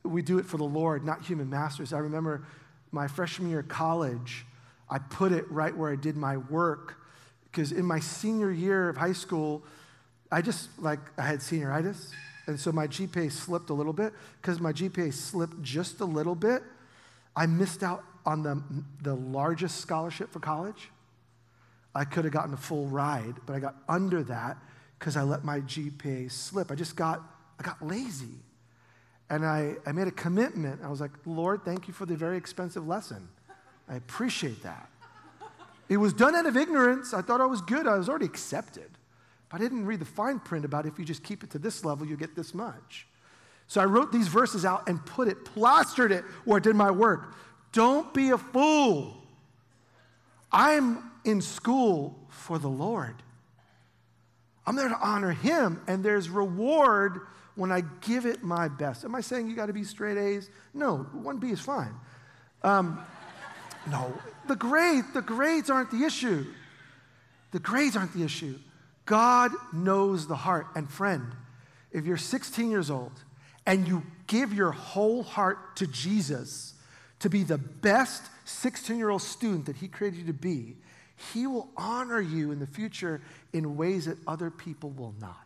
[0.03, 1.93] we do it for the Lord, not human masters.
[1.93, 2.47] I remember
[2.93, 4.45] my freshman year of college,
[4.91, 6.97] I put it right where I did my work
[7.45, 9.63] because in my senior year of high school,
[10.31, 12.13] I just like I had senioritis
[12.47, 14.13] And so my GPA slipped a little bit.
[14.41, 16.63] Because my GPA slipped just a little bit,
[17.37, 18.63] I missed out on the,
[19.03, 20.91] the largest scholarship for college.
[21.95, 24.59] I could have gotten a full ride, but I got under that
[24.99, 26.71] because I let my GPA slip.
[26.71, 27.23] I just got,
[27.59, 28.41] I got lazy.
[29.31, 30.81] And I, I made a commitment.
[30.83, 33.29] I was like, Lord, thank you for the very expensive lesson.
[33.89, 34.89] I appreciate that.
[35.89, 37.15] It was done out of ignorance.
[37.15, 37.87] I thought I was good.
[37.87, 38.91] I was already accepted.
[39.49, 41.85] But I didn't read the fine print about if you just keep it to this
[41.85, 43.07] level, you get this much.
[43.67, 46.91] So I wrote these verses out and put it, plastered it where it did my
[46.91, 47.35] work.
[47.73, 49.23] Don't be a fool.
[50.51, 53.15] I'm in school for the Lord.
[54.69, 57.23] I'm there to honor Him, and there's reward
[57.55, 59.03] when I give it my best.
[59.03, 60.51] Am I saying you got to be straight A's?
[60.75, 61.95] No, 1B is fine.
[62.63, 63.01] Um,
[63.91, 64.13] no,
[64.47, 66.45] the grade, the grades aren't the issue.
[67.53, 68.59] The grades aren't the issue.
[69.07, 70.67] God knows the heart.
[70.75, 71.33] And friend,
[71.91, 73.13] if you're 16 years old
[73.65, 76.75] and you give your whole heart to Jesus
[77.21, 80.77] to be the best 16 year old student that He created you to be,
[81.33, 83.21] He will honor you in the future
[83.53, 85.37] in ways that other people will not.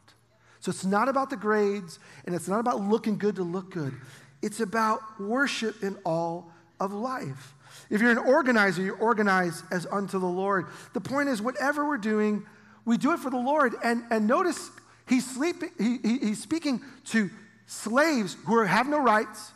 [0.60, 3.94] So it's not about the grades and it's not about looking good to look good.
[4.42, 7.54] It's about worship in all of life.
[7.90, 10.66] If you're an organizer, you organize as unto the Lord.
[10.92, 12.44] The point is, whatever we're doing,
[12.84, 13.74] we do it for the Lord.
[13.82, 14.70] And, and notice
[15.08, 17.30] he's, sleeping, he, he, he's speaking to
[17.66, 19.52] slaves who are, have no rights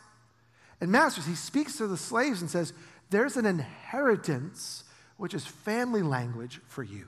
[0.81, 1.27] and masters.
[1.27, 2.73] He speaks to the slaves and says,
[3.11, 4.85] There's an inheritance,
[5.17, 7.07] which is family language for you.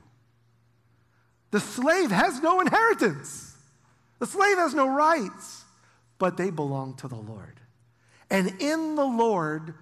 [1.51, 3.57] The slave has no inheritance,
[4.19, 5.65] the slave has no rights,
[6.19, 7.61] but they belong to the Lord.
[8.31, 9.75] And in the Lord,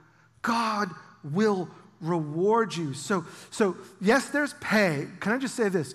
[0.42, 0.90] God
[1.24, 1.68] will
[2.00, 2.94] reward you.
[2.94, 5.08] So, so yes, there's pay.
[5.18, 5.94] Can I just say this?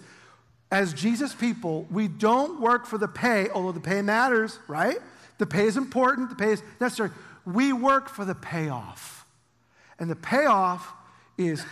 [0.72, 4.98] as Jesus people, we don't work for the pay, although the pay matters, right?
[5.38, 7.10] The pay is important, the pay is necessary.
[7.46, 9.26] We work for the payoff.
[10.00, 10.94] And the payoff
[11.38, 11.65] is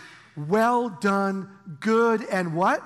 [0.48, 1.48] well done,
[1.80, 2.82] good, and what?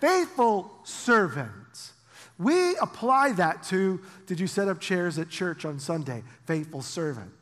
[0.00, 1.92] Faithful servants.
[2.38, 6.22] We apply that to did you set up chairs at church on Sunday?
[6.46, 7.32] Faithful servant.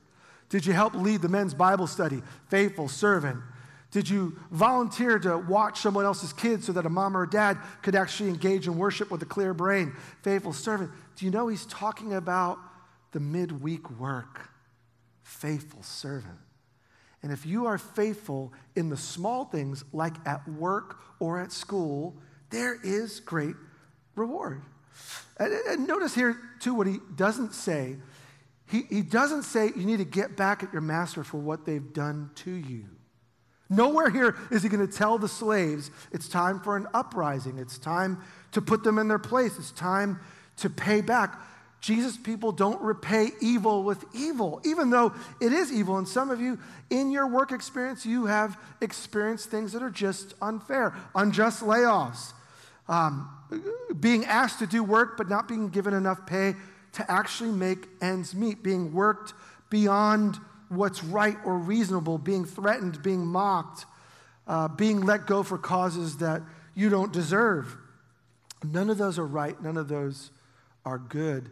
[0.49, 2.23] Did you help lead the men's Bible study?
[2.49, 3.41] Faithful servant.
[3.91, 7.59] Did you volunteer to watch someone else's kids so that a mom or a dad
[7.83, 9.95] could actually engage in worship with a clear brain?
[10.23, 10.91] Faithful servant.
[11.17, 12.59] Do you know he's talking about
[13.13, 14.51] the midweek work?
[15.23, 16.39] Faithful servant.
[17.27, 22.15] And if you are faithful in the small things, like at work or at school,
[22.51, 23.57] there is great
[24.15, 24.63] reward.
[25.37, 27.97] And, and notice here, too, what he doesn't say.
[28.71, 31.93] He, he doesn't say you need to get back at your master for what they've
[31.93, 32.85] done to you.
[33.69, 37.59] Nowhere here is he going to tell the slaves it's time for an uprising.
[37.59, 39.59] It's time to put them in their place.
[39.59, 40.21] It's time
[40.59, 41.41] to pay back.
[41.87, 45.99] Jesus people don't repay evil with evil, even though it is evil.
[45.99, 46.59] And some of you,
[46.91, 52.33] in your work experience, you have experienced things that are just unfair, unjust layoffs,
[52.89, 53.31] um,
[54.01, 56.57] being asked to do work but not being given enough pay
[56.95, 59.33] to actually make ends meet, being worked
[59.71, 63.87] beyond what's right or reasonable, being threatened, being mocked,
[64.49, 66.43] uh, being let go for causes that
[66.75, 67.77] you don't deserve.
[68.65, 70.33] None of those are right, none of those
[70.85, 71.49] are good,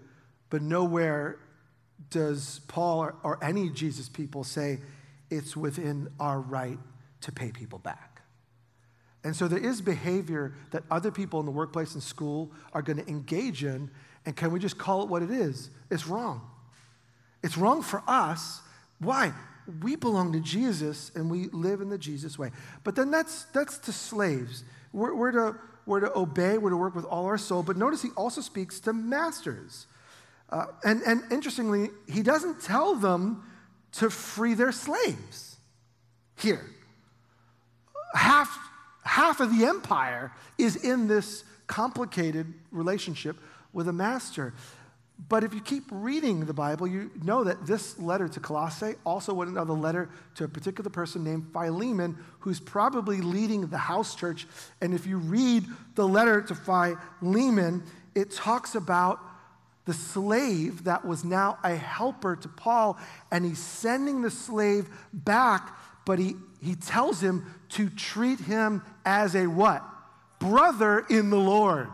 [0.55, 1.41] but nowhere
[2.11, 4.79] does Paul or, or any Jesus people say
[5.29, 6.79] it's within our right
[7.23, 8.23] to pay people back.
[9.25, 12.99] And so there is behavior that other people in the workplace and school are going
[12.99, 13.91] to engage in,
[14.27, 15.71] and can we just call it what it is?
[15.91, 16.43] It's wrong.
[17.43, 18.61] It's wrong for us
[19.01, 19.33] why?
[19.83, 22.53] We belong to Jesus and we live in the Jesus way.
[22.85, 24.63] But then that's, that's to slaves.
[24.93, 27.65] We're, we're, to, we're to obey, we're to work with all our soul.
[27.65, 29.89] But notice he also speaks to masters.
[30.55, 33.43] Uh, and, and interestingly, he doesn't tell them
[33.91, 35.57] to free their slaves
[36.37, 36.65] here.
[38.15, 38.57] Half,
[39.03, 43.37] half of the empire is in this complicated relationship
[43.73, 44.55] with a master.
[45.29, 49.35] But if you keep reading the Bible, you know that this letter to Colossae also
[49.35, 54.47] went another letter to a particular person named Philemon, who's probably leading the house church.
[54.81, 55.65] And if you read
[55.97, 57.83] the letter to Philemon,
[58.15, 59.19] it talks about
[59.85, 62.99] the slave that was now a helper to Paul,
[63.31, 69.35] and he's sending the slave back, but he, he tells him to treat him as
[69.35, 69.85] a what?
[70.39, 71.89] Brother in the Lord.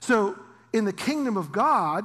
[0.00, 0.38] So
[0.72, 2.04] in the kingdom of God,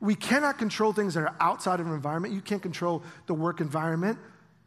[0.00, 2.34] we cannot control things that are outside of an environment.
[2.34, 4.18] You can't control the work environment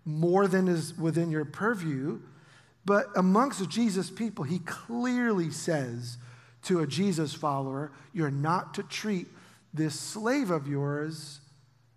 [0.05, 2.19] more than is within your purview.
[2.85, 6.17] But amongst Jesus people, he clearly says
[6.65, 9.27] to a Jesus follower, you're not to treat
[9.73, 11.39] this slave of yours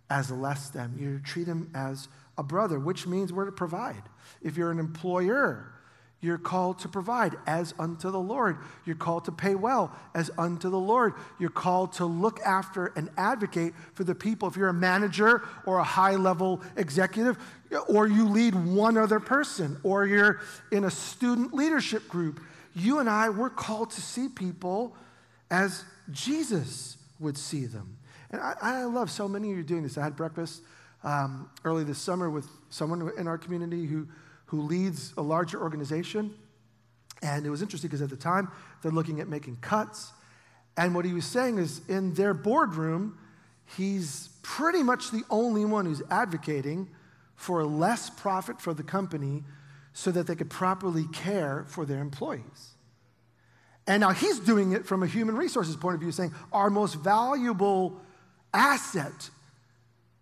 [0.09, 0.95] as less than.
[0.97, 4.03] You treat him as a brother, which means we're to provide.
[4.41, 5.73] If you're an employer,
[6.21, 8.57] you're called to provide as unto the Lord.
[8.85, 11.13] You're called to pay well as unto the Lord.
[11.39, 14.49] You're called to look after and advocate for the people.
[14.49, 17.37] If you're a manager or a high level executive,
[17.87, 22.41] or you lead one other person, or you're in a student leadership group,
[22.79, 24.95] you and I, we're called to see people
[25.51, 27.97] as Jesus would see them.
[28.31, 29.97] And I, I love so many of you doing this.
[29.97, 30.61] I had breakfast
[31.03, 34.07] um, early this summer with someone in our community who
[34.49, 36.33] who leads a larger organization.
[37.21, 40.11] And it was interesting because at the time, they're looking at making cuts.
[40.75, 43.19] And what he was saying is in their boardroom,
[43.77, 46.89] he's pretty much the only one who's advocating
[47.35, 49.43] for less profit for the company
[49.99, 52.69] so that they could properly care for their employees.
[53.85, 56.93] And now he's doing it from a human resources point of view, saying our most
[56.93, 57.99] valuable
[58.53, 59.29] asset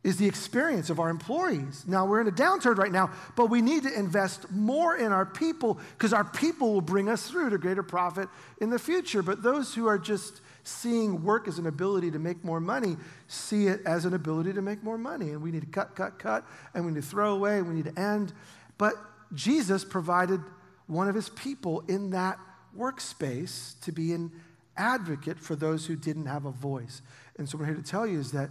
[0.03, 1.83] is the experience of our employees.
[1.87, 5.27] Now, we're in a downturn right now, but we need to invest more in our
[5.27, 9.21] people because our people will bring us through to greater profit in the future.
[9.21, 13.67] But those who are just seeing work as an ability to make more money see
[13.67, 15.29] it as an ability to make more money.
[15.29, 17.75] And we need to cut, cut, cut, and we need to throw away, and we
[17.75, 18.33] need to end.
[18.79, 18.95] But
[19.33, 20.41] Jesus provided
[20.87, 22.39] one of his people in that
[22.77, 24.31] workspace to be an
[24.77, 27.01] advocate for those who didn't have a voice.
[27.37, 28.49] And so, what I'm here to tell you is that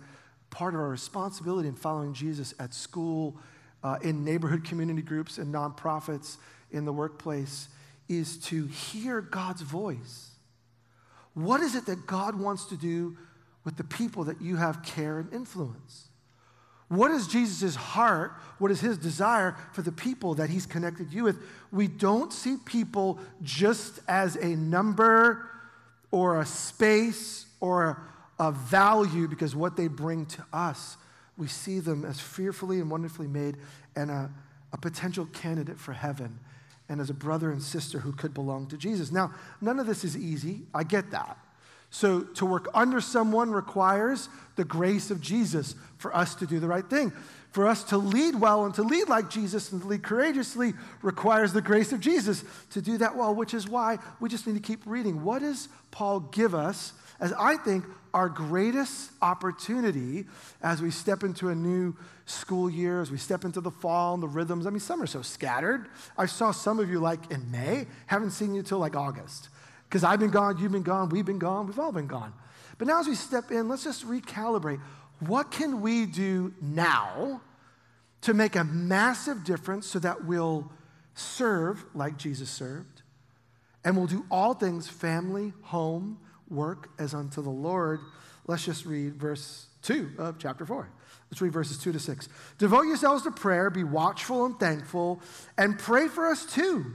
[0.50, 3.36] part of our responsibility in following Jesus at school,
[3.82, 6.36] uh, in neighborhood community groups, and nonprofits,
[6.70, 7.68] in the workplace,
[8.08, 10.30] is to hear God's voice.
[11.34, 13.16] What is it that God wants to do
[13.64, 16.05] with the people that you have care and influence?
[16.88, 18.32] What is Jesus' heart?
[18.58, 21.38] What is his desire for the people that he's connected you with?
[21.72, 25.50] We don't see people just as a number
[26.10, 28.02] or a space or
[28.38, 30.96] a, value because what they bring to us,
[31.36, 33.56] we see them as fearfully and wonderfully made
[33.96, 34.30] and a,
[34.72, 36.38] a potential candidate for heaven
[36.88, 39.10] and as a brother and sister who could belong to Jesus.
[39.10, 40.62] Now, none of this is easy.
[40.74, 41.38] I get that.
[41.96, 46.68] So, to work under someone requires the grace of Jesus for us to do the
[46.68, 47.10] right thing.
[47.52, 51.54] For us to lead well and to lead like Jesus and to lead courageously requires
[51.54, 54.60] the grace of Jesus to do that well, which is why we just need to
[54.60, 55.24] keep reading.
[55.24, 60.26] What does Paul give us as I think our greatest opportunity
[60.62, 64.22] as we step into a new school year, as we step into the fall and
[64.22, 64.66] the rhythms.
[64.66, 65.88] I mean, some are so scattered.
[66.18, 69.48] I saw some of you like in May, haven't seen you till like August.
[69.88, 72.32] Because I've been gone, you've been gone, we've been gone, we've all been gone.
[72.78, 74.80] But now as we step in, let's just recalibrate.
[75.20, 77.40] What can we do now
[78.22, 80.70] to make a massive difference so that we'll
[81.14, 83.02] serve like Jesus served?
[83.84, 86.18] And we'll do all things family, home,
[86.48, 88.00] work as unto the Lord.
[88.46, 90.88] Let's just read verse 2 of chapter 4.
[91.30, 92.28] Let's read verses 2 to 6.
[92.58, 95.20] Devote yourselves to prayer, be watchful and thankful,
[95.56, 96.94] and pray for us too,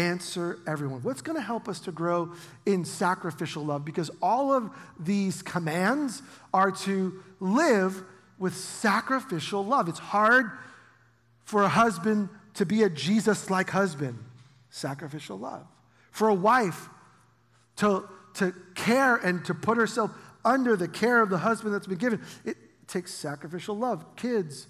[0.00, 1.02] answer everyone.
[1.02, 2.32] What's going to help us to grow
[2.66, 3.84] in sacrificial love?
[3.84, 8.02] Because all of these commands are to live
[8.38, 9.88] with sacrificial love.
[9.88, 10.50] It's hard
[11.44, 14.18] for a husband to be a Jesus like husband,
[14.70, 15.66] sacrificial love.
[16.10, 16.88] For a wife
[17.76, 20.10] to to care and to put herself
[20.44, 22.22] under the care of the husband that's been given.
[22.44, 24.04] It takes sacrificial love.
[24.16, 24.66] Kids,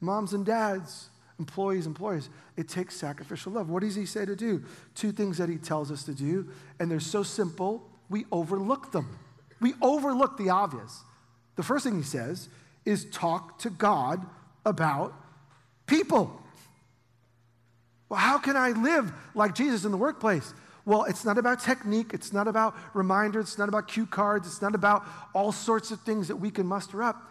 [0.00, 2.28] moms and dads, employees, employees.
[2.56, 3.68] It takes sacrificial love.
[3.68, 4.64] What does he say to do?
[4.94, 9.18] Two things that he tells us to do, and they're so simple, we overlook them.
[9.60, 11.02] We overlook the obvious.
[11.56, 12.48] The first thing he says
[12.84, 14.24] is talk to God
[14.64, 15.14] about
[15.86, 16.42] people.
[18.08, 20.52] Well, how can I live like Jesus in the workplace?
[20.84, 22.10] Well, it's not about technique.
[22.12, 23.44] It's not about reminders.
[23.44, 24.46] It's not about cue cards.
[24.46, 27.22] It's not about all sorts of things that we can muster up.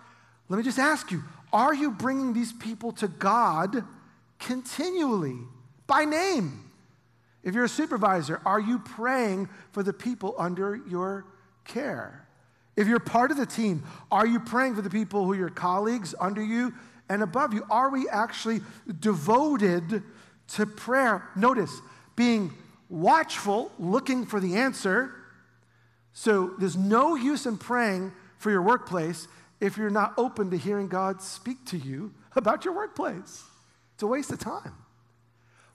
[0.48, 1.24] Let me just ask you
[1.54, 3.84] are you bringing these people to God
[4.40, 5.38] continually
[5.88, 6.72] by name?
[7.44, 11.26] If you're a supervisor, are you praying for the people under your
[11.66, 12.28] care?
[12.76, 15.50] If you're part of the team, are you praying for the people who are your
[15.50, 16.74] colleagues under you
[17.10, 17.66] and above you?
[17.70, 18.62] Are we actually
[19.00, 20.04] devoted
[20.50, 21.28] to prayer?
[21.36, 21.82] Notice,
[22.16, 22.54] being
[22.90, 25.14] watchful, looking for the answer.
[26.14, 29.28] So there's no use in praying for your workplace
[29.62, 33.44] if you're not open to hearing God speak to you about your workplace.
[33.94, 34.74] It's a waste of time.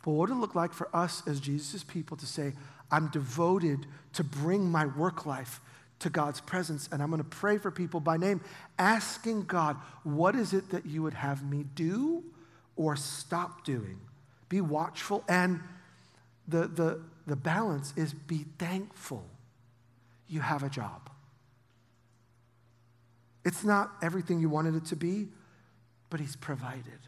[0.05, 2.53] But what would it look like for us as Jesus' people to say,
[2.91, 5.61] I'm devoted to bring my work life
[6.01, 8.43] to God's presence, and I'm going to pray for people by name,
[8.79, 12.23] asking God, what is it that you would have me do
[12.77, 13.99] or stop doing?
[14.49, 15.61] Be watchful, and
[16.47, 19.25] the, the, the balance is be thankful
[20.29, 21.09] you have a job.
[23.47, 25.29] It's not everything you wanted it to be,
[26.11, 26.99] but He's provided.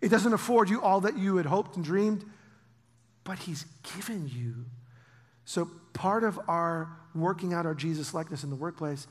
[0.00, 2.24] It doesn't afford you all that you had hoped and dreamed,
[3.22, 4.64] but He's given you.
[5.44, 9.06] So, part of our working out our Jesus likeness in the workplace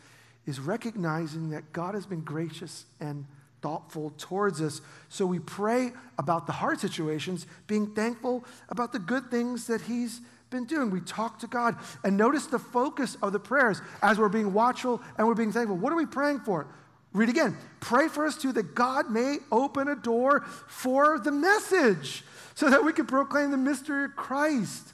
[0.45, 3.25] is recognizing that God has been gracious and
[3.61, 4.81] thoughtful towards us.
[5.07, 10.19] So, we pray about the hard situations, being thankful about the good things that He's
[10.53, 10.89] been doing.
[10.89, 11.75] We talk to God.
[12.05, 15.75] And notice the focus of the prayers as we're being watchful and we're being thankful.
[15.75, 16.67] What are we praying for?
[17.11, 17.57] Read again.
[17.81, 22.23] Pray for us too that God may open a door for the message
[22.55, 24.93] so that we can proclaim the mystery of Christ.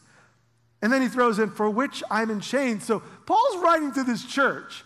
[0.81, 2.85] And then he throws in, for which I'm in chains.
[2.85, 4.83] So Paul's writing to this church.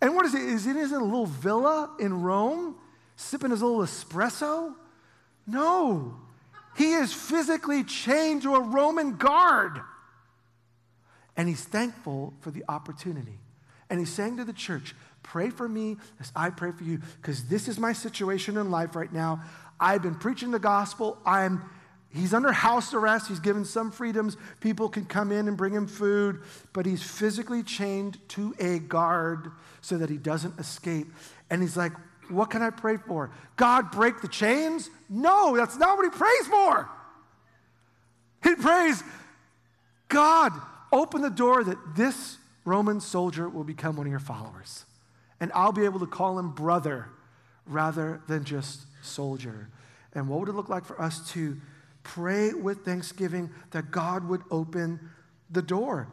[0.00, 0.42] And what is it?
[0.42, 2.76] Is he in a little villa in Rome,
[3.16, 4.74] sipping his little espresso?
[5.46, 6.16] No.
[6.76, 9.80] He is physically chained to a Roman guard.
[11.36, 13.38] And he's thankful for the opportunity.
[13.88, 17.44] And he's saying to the church, Pray for me as I pray for you, because
[17.44, 19.42] this is my situation in life right now.
[19.78, 21.18] I've been preaching the gospel.
[21.24, 21.62] I'm
[22.14, 23.28] He's under house arrest.
[23.28, 24.36] He's given some freedoms.
[24.60, 26.42] People can come in and bring him food,
[26.74, 31.06] but he's physically chained to a guard so that he doesn't escape.
[31.48, 31.92] And he's like,
[32.28, 33.30] What can I pray for?
[33.56, 34.90] God, break the chains?
[35.08, 36.88] No, that's not what he prays for.
[38.42, 39.02] He prays,
[40.08, 40.52] God,
[40.92, 44.84] open the door that this Roman soldier will become one of your followers.
[45.40, 47.08] And I'll be able to call him brother
[47.66, 49.68] rather than just soldier.
[50.14, 51.56] And what would it look like for us to
[52.02, 55.00] pray with thanksgiving that God would open
[55.50, 56.08] the door?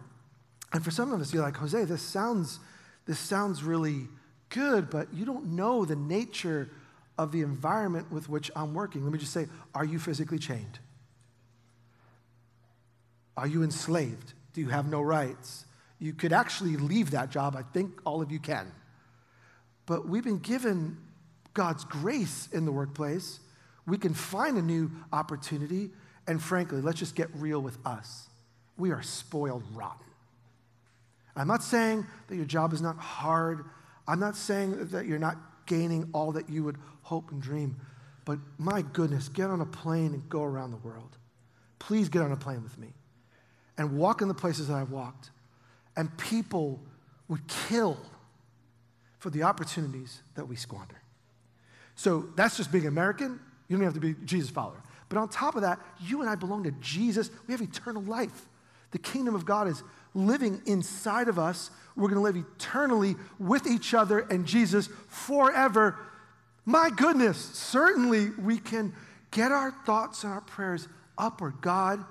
[0.73, 2.59] And for some of us, you're like, Jose, this sounds,
[3.05, 4.07] this sounds really
[4.49, 6.69] good, but you don't know the nature
[7.17, 9.03] of the environment with which I'm working.
[9.03, 10.79] Let me just say, are you physically chained?
[13.35, 14.33] Are you enslaved?
[14.59, 15.65] You have no rights?
[15.99, 17.55] You could actually leave that job.
[17.55, 18.71] I think all of you can.
[19.85, 20.97] But we've been given
[21.53, 23.39] God's grace in the workplace.
[23.87, 25.91] We can find a new opportunity.
[26.27, 28.27] And frankly, let's just get real with us.
[28.77, 30.05] We are spoiled rotten.
[31.35, 33.63] I'm not saying that your job is not hard.
[34.07, 37.77] I'm not saying that you're not gaining all that you would hope and dream.
[38.25, 41.17] But my goodness, get on a plane and go around the world.
[41.79, 42.89] Please get on a plane with me
[43.79, 45.31] and walk in the places that I've walked.
[45.95, 46.79] And people
[47.29, 47.97] would kill
[49.17, 51.01] for the opportunities that we squander.
[51.95, 53.39] So that's just being American.
[53.67, 54.83] You don't have to be Jesus follower.
[55.07, 57.31] But on top of that, you and I belong to Jesus.
[57.47, 58.47] We have eternal life.
[58.91, 59.81] The kingdom of God is
[60.13, 61.71] living inside of us.
[61.95, 65.97] We're going to live eternally with each other and Jesus forever.
[66.65, 68.93] My goodness, certainly we can
[69.31, 71.61] get our thoughts and our prayers upward.
[71.61, 72.03] God,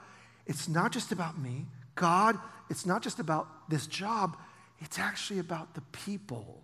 [0.48, 1.66] it's not just about me.
[1.94, 2.38] God,
[2.70, 4.36] it's not just about this job,
[4.80, 6.62] it's actually about the people.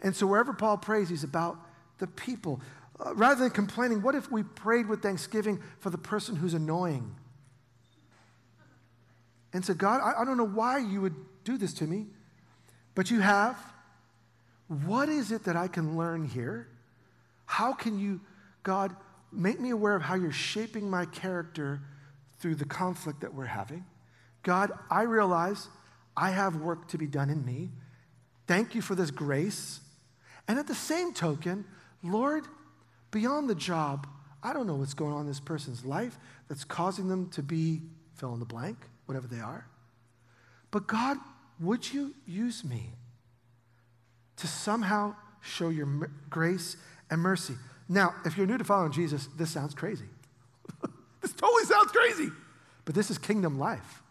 [0.00, 1.58] And so wherever Paul prays, he's about
[1.98, 2.60] the people.
[2.98, 7.14] Uh, rather than complaining, what if we prayed with thanksgiving for the person who's annoying?
[9.52, 12.06] And said, God, I, I don't know why you would do this to me,
[12.94, 13.56] but you have.
[14.86, 16.68] What is it that I can learn here?
[17.44, 18.20] How can you,
[18.62, 18.96] God,
[19.30, 21.80] make me aware of how you're shaping my character
[22.44, 23.82] through the conflict that we're having.
[24.42, 25.68] God, I realize
[26.14, 27.70] I have work to be done in me.
[28.46, 29.80] Thank you for this grace.
[30.46, 31.64] And at the same token,
[32.02, 32.44] Lord,
[33.10, 34.06] beyond the job,
[34.42, 37.80] I don't know what's going on in this person's life that's causing them to be
[38.12, 38.76] fill in the blank,
[39.06, 39.66] whatever they are.
[40.70, 41.16] But God,
[41.58, 42.90] would you use me
[44.36, 46.76] to somehow show your grace
[47.10, 47.54] and mercy?
[47.88, 50.04] Now, if you're new to following Jesus, this sounds crazy.
[51.24, 52.30] This totally sounds crazy,
[52.84, 54.02] but this is kingdom life.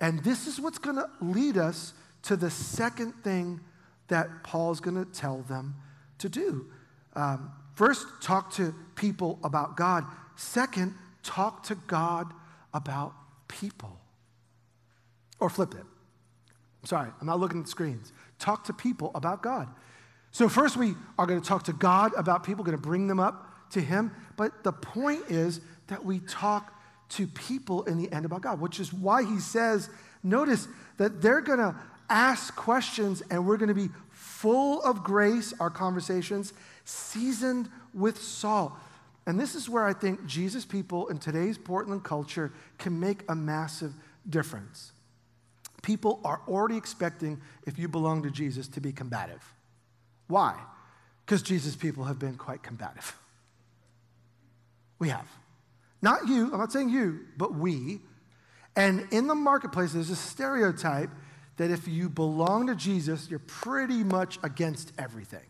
[0.00, 3.60] And this is what's going to lead us to the second thing
[4.08, 5.74] that Paul's going to tell them
[6.16, 6.64] to do.
[7.14, 10.06] Um, first, talk to people about God.
[10.34, 12.32] Second, talk to God
[12.72, 13.12] about
[13.46, 13.98] people.
[15.40, 15.84] Or flip it.
[15.84, 18.14] I'm sorry, I'm not looking at screens.
[18.38, 19.68] Talk to people about God.
[20.30, 23.20] So, first, we are going to talk to God about people, going to bring them
[23.20, 24.12] up to Him.
[24.38, 25.60] But the point is
[25.90, 26.74] that we talk
[27.10, 29.90] to people in the end about God, which is why he says,
[30.22, 30.66] notice
[30.96, 31.74] that they're going to
[32.08, 36.52] ask questions and we're going to be full of grace, our conversations,
[36.84, 38.72] seasoned with salt.
[39.26, 43.34] And this is where I think Jesus people in today's Portland culture can make a
[43.34, 43.92] massive
[44.28, 44.92] difference.
[45.82, 49.42] People are already expecting, if you belong to Jesus, to be combative.
[50.26, 50.58] Why?
[51.24, 53.16] Because Jesus people have been quite combative.
[54.98, 55.26] We have.
[56.02, 58.00] Not you, I'm not saying you, but we.
[58.76, 61.10] And in the marketplace, there's a stereotype
[61.56, 65.44] that if you belong to Jesus, you're pretty much against everything.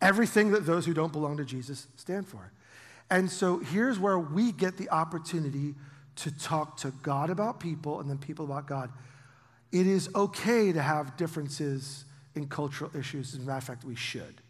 [0.00, 2.50] Everything that those who don't belong to Jesus stand for.
[3.08, 5.74] And so here's where we get the opportunity
[6.16, 8.90] to talk to God about people and then people about God.
[9.70, 12.04] It is okay to have differences
[12.34, 13.34] in cultural issues.
[13.34, 14.40] As a matter of fact, we should.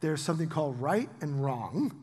[0.00, 2.01] There's something called right and wrong,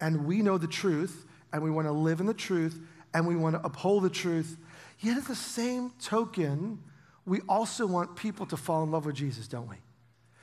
[0.00, 2.80] and we know the truth, and we want to live in the truth,
[3.12, 4.56] and we want to uphold the truth.
[5.00, 6.82] Yet at the same token,
[7.26, 9.76] we also want people to fall in love with Jesus, don't we?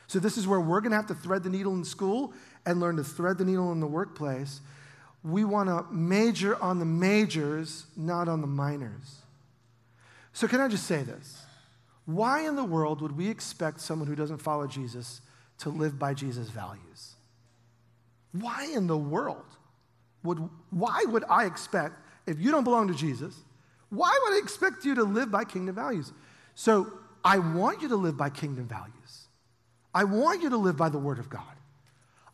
[0.08, 2.34] So, this is where we're going to have to thread the needle in school
[2.66, 4.60] and learn to thread the needle in the workplace.
[5.24, 9.22] We want to major on the majors, not on the minors.
[10.34, 11.44] So, can I just say this?
[12.06, 15.22] Why in the world would we expect someone who doesn't follow Jesus
[15.60, 17.16] to live by Jesus' values?
[18.34, 19.46] Why in the world
[20.24, 20.38] would,
[20.70, 21.96] why would I expect,
[22.28, 23.36] if you don't belong to Jesus,
[23.90, 26.14] why would I expect you to live by kingdom values?
[26.56, 26.92] So,
[27.24, 29.28] I want you to live by kingdom values.
[29.94, 31.44] I want you to live by the Word of God.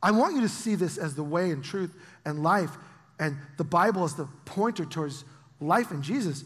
[0.02, 1.94] I want you to see this as the way and truth
[2.26, 2.72] and life,
[3.20, 5.26] and the Bible as the pointer towards
[5.60, 6.46] life in Jesus.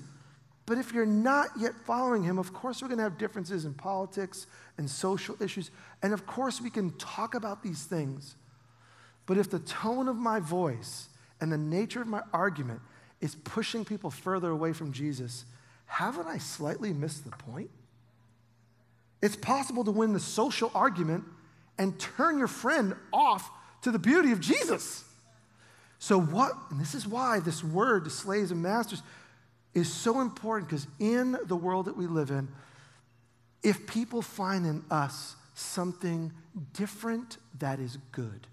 [0.65, 3.73] But if you're not yet following Him, of course, we're going to have differences in
[3.73, 4.47] politics
[4.77, 5.69] and social issues.
[6.01, 8.35] And of course, we can talk about these things.
[9.25, 11.07] But if the tone of my voice
[11.39, 12.81] and the nature of my argument
[13.19, 15.45] is pushing people further away from Jesus,
[15.85, 17.69] haven't I slightly missed the point?
[19.21, 21.25] It's possible to win the social argument
[21.77, 23.49] and turn your friend off
[23.83, 25.03] to the beauty of Jesus.
[25.99, 29.03] So, what, and this is why this word to slaves and masters
[29.73, 32.47] is so important because in the world that we live in,
[33.63, 36.31] if people find in us something
[36.73, 38.47] different that is good,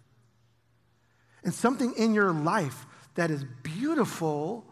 [1.48, 2.84] and something in your life
[3.14, 4.66] that is beautiful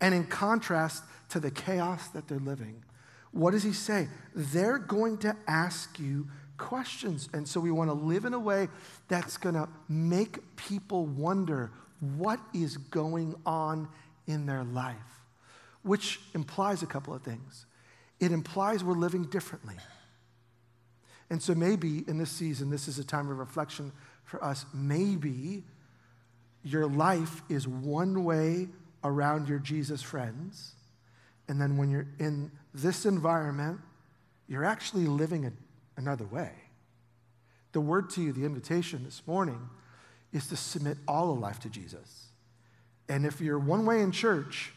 [0.00, 2.82] and in contrast to the chaos that they're living,
[3.30, 4.08] what does he say?
[4.34, 6.26] They're going to ask you
[6.58, 7.28] questions.
[7.32, 8.66] And so we want to live in a way
[9.06, 11.70] that's going to make people wonder
[12.16, 13.88] what is going on
[14.26, 14.96] in their life,
[15.82, 17.66] which implies a couple of things.
[18.18, 19.76] It implies we're living differently.
[21.30, 23.92] And so maybe in this season, this is a time of reflection
[24.24, 24.66] for us.
[24.74, 25.62] Maybe
[26.66, 28.68] your life is one way
[29.04, 30.74] around your Jesus friends
[31.48, 33.80] and then when you're in this environment,
[34.48, 35.52] you're actually living a,
[35.96, 36.50] another way.
[37.72, 39.68] The word to you, the invitation this morning,
[40.32, 42.26] is to submit all of life to Jesus.
[43.08, 44.72] And if you're one way in church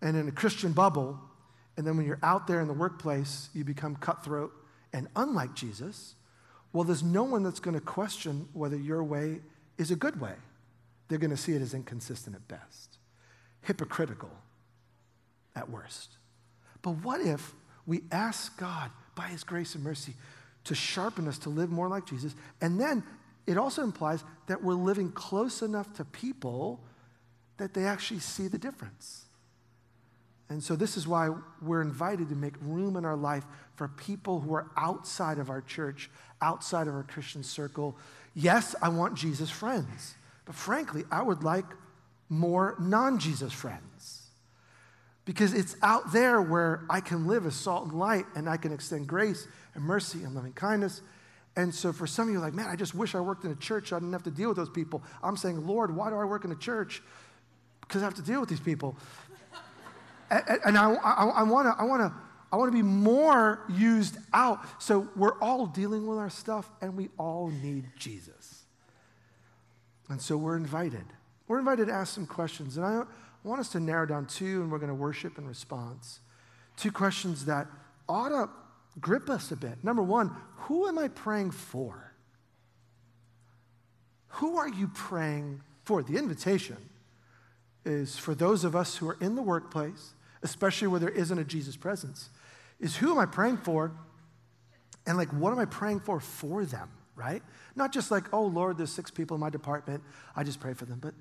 [0.00, 1.18] and in a Christian bubble,
[1.76, 4.52] and then when you're out there in the workplace, you become cutthroat
[4.92, 6.14] and unlike Jesus,
[6.72, 9.40] well, there's no one that's going to question whether your way
[9.78, 10.34] is a good way.
[11.08, 12.98] They're going to see it as inconsistent at best,
[13.62, 14.30] hypocritical
[15.54, 16.16] at worst.
[16.82, 17.52] But what if
[17.86, 20.14] we ask God, by His grace and mercy,
[20.64, 22.34] to sharpen us to live more like Jesus?
[22.60, 23.02] And then
[23.46, 26.80] it also implies that we're living close enough to people
[27.58, 29.24] that they actually see the difference.
[30.48, 31.30] And so, this is why
[31.60, 33.44] we're invited to make room in our life
[33.74, 36.08] for people who are outside of our church,
[36.40, 37.96] outside of our Christian circle.
[38.34, 40.14] Yes, I want Jesus friends,
[40.46, 41.66] but frankly, I would like
[42.28, 44.22] more non Jesus friends
[45.26, 48.72] because it's out there where I can live as salt and light and I can
[48.72, 51.02] extend grace and mercy and loving kindness.
[51.56, 53.56] And so for some of you, like, man, I just wish I worked in a
[53.56, 53.88] church.
[53.88, 55.02] So I didn't have to deal with those people.
[55.22, 57.02] I'm saying, Lord, why do I work in a church?
[57.80, 58.96] Because I have to deal with these people.
[60.30, 62.14] and, and I, I, I want to I wanna,
[62.52, 64.60] I wanna be more used out.
[64.80, 68.55] So we're all dealing with our stuff and we all need Jesus.
[70.08, 71.04] And so we're invited.
[71.48, 72.76] We're invited to ask some questions.
[72.76, 73.02] And I,
[73.46, 76.18] want us to narrow down two, and we're going to worship in response.
[76.76, 77.68] Two questions that
[78.08, 78.50] ought to
[79.00, 79.82] grip us a bit.
[79.84, 82.12] Number one, who am I praying for?
[84.28, 86.02] Who are you praying for?
[86.02, 86.76] The invitation
[87.84, 91.44] is for those of us who are in the workplace, especially where there isn't a
[91.44, 92.30] Jesus presence,
[92.80, 93.92] is who am I praying for?
[95.06, 97.42] And like, what am I praying for for them, right?
[97.74, 100.02] Not just like, oh, Lord, there's six people in my department,
[100.36, 101.14] I just pray for them, but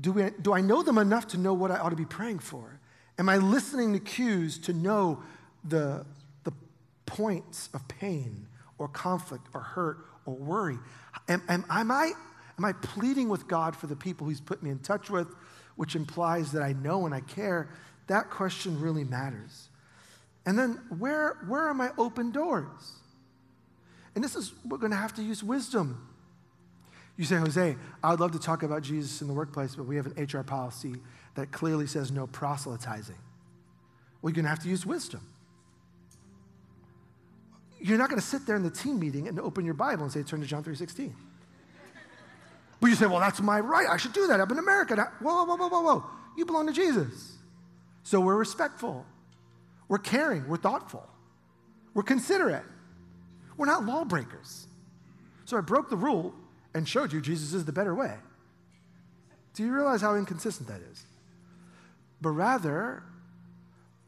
[0.00, 2.40] do, we, do I know them enough to know what I ought to be praying
[2.40, 2.80] for?
[3.18, 5.22] Am I listening to cues to know
[5.64, 6.04] the,
[6.44, 6.52] the
[7.06, 8.46] points of pain
[8.78, 10.78] or conflict or hurt or worry?
[11.28, 12.12] Am, am, am, I,
[12.58, 15.28] am I pleading with God for the people He's put me in touch with,
[15.76, 17.68] which implies that I know and I care?
[18.06, 19.68] That question really matters.
[20.44, 23.01] And then, where, where are my open doors?
[24.14, 26.08] And this is, we're going to have to use wisdom.
[27.16, 29.96] You say, Jose, I would love to talk about Jesus in the workplace, but we
[29.96, 30.96] have an HR policy
[31.34, 33.18] that clearly says no proselytizing.
[34.22, 35.20] You're going to have to use wisdom.
[37.80, 40.12] You're not going to sit there in the team meeting and open your Bible and
[40.12, 41.12] say, turn to John 3.16.
[42.80, 43.86] But you say, well, that's my right.
[43.88, 44.40] I should do that.
[44.40, 44.96] I'm in America.
[45.20, 46.04] Whoa, whoa, whoa, whoa, whoa.
[46.36, 47.34] You belong to Jesus.
[48.02, 49.04] So we're respectful.
[49.88, 50.48] We're caring.
[50.48, 51.08] We're thoughtful.
[51.94, 52.64] We're considerate.
[53.62, 54.66] We're not lawbreakers.
[55.44, 56.34] So I broke the rule
[56.74, 58.16] and showed you Jesus is the better way.
[59.54, 61.06] Do you realize how inconsistent that is?
[62.20, 63.04] But rather,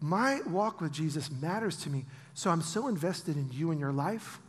[0.00, 2.04] my walk with Jesus matters to me.
[2.34, 4.40] So I'm so invested in you and your life.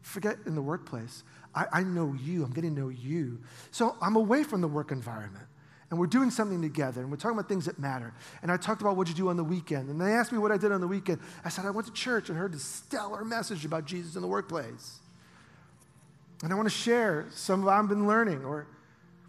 [0.00, 1.22] Forget in the workplace.
[1.54, 2.44] I, I know you.
[2.44, 3.42] I'm getting to know you.
[3.72, 5.44] So I'm away from the work environment
[5.90, 8.12] and we're doing something together and we're talking about things that matter.
[8.42, 9.88] And I talked about what you do on the weekend.
[9.88, 11.18] And they asked me what I did on the weekend.
[11.44, 14.28] I said, I went to church and heard this stellar message about Jesus in the
[14.28, 14.98] workplace.
[16.42, 18.44] And I want to share some of what I've been learning.
[18.44, 18.66] Or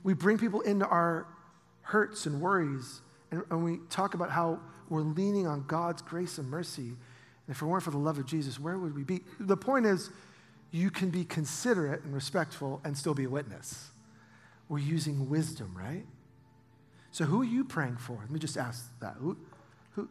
[0.03, 1.27] we bring people into our
[1.81, 3.01] hurts and worries
[3.31, 6.81] and, and we talk about how we're leaning on God's grace and mercy.
[6.81, 9.21] And if it weren't for the love of Jesus, where would we be?
[9.39, 10.09] The point is,
[10.71, 13.89] you can be considerate and respectful and still be a witness.
[14.67, 16.05] We're using wisdom, right?
[17.11, 18.17] So, who are you praying for?
[18.21, 19.15] Let me just ask that.
[19.19, 19.37] Who,
[19.91, 20.07] who,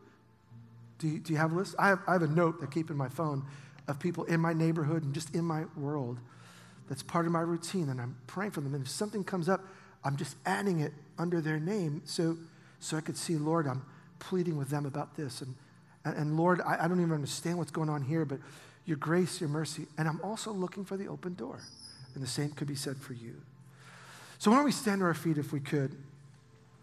[0.98, 1.74] do, you, do you have a list?
[1.78, 3.44] I have, I have a note that I keep in my phone
[3.86, 6.18] of people in my neighborhood and just in my world
[6.88, 8.74] that's part of my routine, and I'm praying for them.
[8.74, 9.60] And if something comes up,
[10.04, 12.36] I'm just adding it under their name so,
[12.80, 13.84] so I could see, Lord, I'm
[14.18, 15.42] pleading with them about this.
[15.42, 15.54] And,
[16.04, 18.38] and, Lord, I, I don't even understand what's going on here, but
[18.86, 19.86] your grace, your mercy.
[19.98, 21.60] And I'm also looking for the open door.
[22.14, 23.34] And the same could be said for you.
[24.38, 25.94] So, why don't we stand to our feet if we could?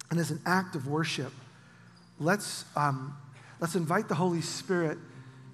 [0.09, 1.31] And as an act of worship,
[2.19, 3.17] let's, um,
[3.59, 4.97] let's invite the Holy Spirit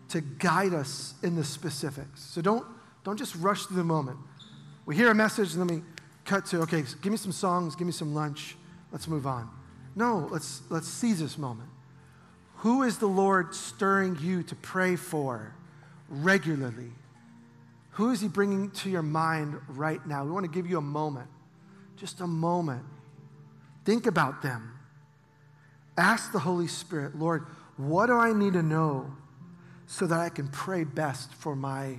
[0.10, 2.22] to guide us in the specifics.
[2.22, 2.66] So don't,
[3.04, 4.18] don't just rush through the moment.
[4.86, 5.84] We hear a message and then we
[6.26, 8.58] cut to, okay, give me some songs, give me some lunch,
[8.92, 9.50] let's move on.
[9.96, 11.70] No, let's, let's seize this moment.
[12.58, 15.56] Who is the Lord stirring you to pray for
[16.10, 16.92] regularly?
[17.92, 20.24] Who is He bringing to your mind right now?
[20.24, 21.28] We want to give you a moment,
[21.98, 22.84] just a moment
[23.86, 24.74] Think about them.
[25.98, 27.46] Ask the Holy Spirit, Lord,
[27.78, 29.14] what do I need to know
[29.88, 31.98] so that I can pray best for my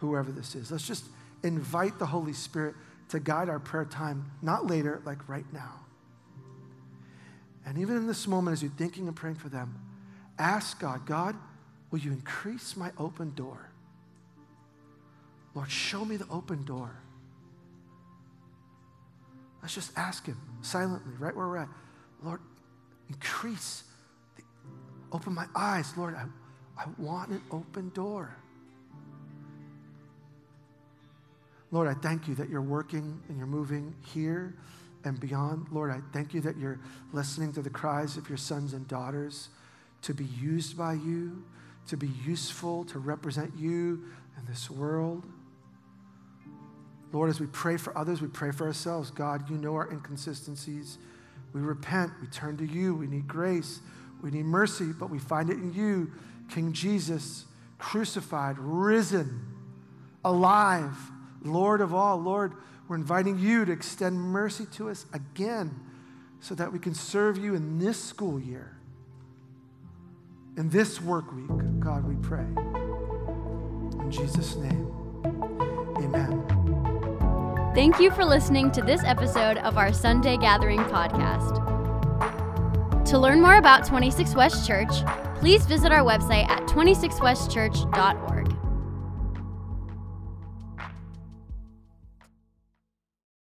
[0.00, 0.70] whoever this is?
[0.70, 1.04] Let's just
[1.42, 2.74] invite the Holy Spirit
[3.08, 5.80] to guide our prayer time, not later, like right now.
[7.64, 9.74] And even in this moment, as you're thinking and praying for them,
[10.38, 11.36] ask God, God,
[11.90, 13.70] will you increase my open door?
[15.54, 16.96] Lord, show me the open door.
[19.62, 21.68] Let's just ask Him silently, right where we're at.
[22.22, 22.40] Lord,
[23.08, 23.84] increase,
[24.36, 24.42] the,
[25.12, 25.92] open my eyes.
[25.96, 26.24] Lord, I,
[26.80, 28.36] I want an open door.
[31.72, 34.54] Lord, I thank you that you're working and you're moving here
[35.04, 35.66] and beyond.
[35.70, 36.78] Lord, I thank you that you're
[37.12, 39.48] listening to the cries of your sons and daughters
[40.02, 41.44] to be used by you,
[41.88, 44.04] to be useful, to represent you
[44.38, 45.26] in this world.
[47.12, 49.10] Lord, as we pray for others, we pray for ourselves.
[49.10, 50.98] God, you know our inconsistencies.
[51.52, 52.12] We repent.
[52.20, 52.94] We turn to you.
[52.94, 53.80] We need grace.
[54.22, 56.10] We need mercy, but we find it in you,
[56.50, 57.44] King Jesus,
[57.78, 59.40] crucified, risen,
[60.24, 60.96] alive,
[61.42, 62.16] Lord of all.
[62.20, 62.54] Lord,
[62.88, 65.78] we're inviting you to extend mercy to us again
[66.40, 68.76] so that we can serve you in this school year,
[70.56, 71.80] in this work week.
[71.80, 72.46] God, we pray.
[74.00, 75.55] In Jesus' name.
[77.76, 81.62] Thank you for listening to this episode of our Sunday Gathering podcast.
[83.04, 84.88] To learn more about 26 West Church,
[85.34, 88.35] please visit our website at 26westchurch.org.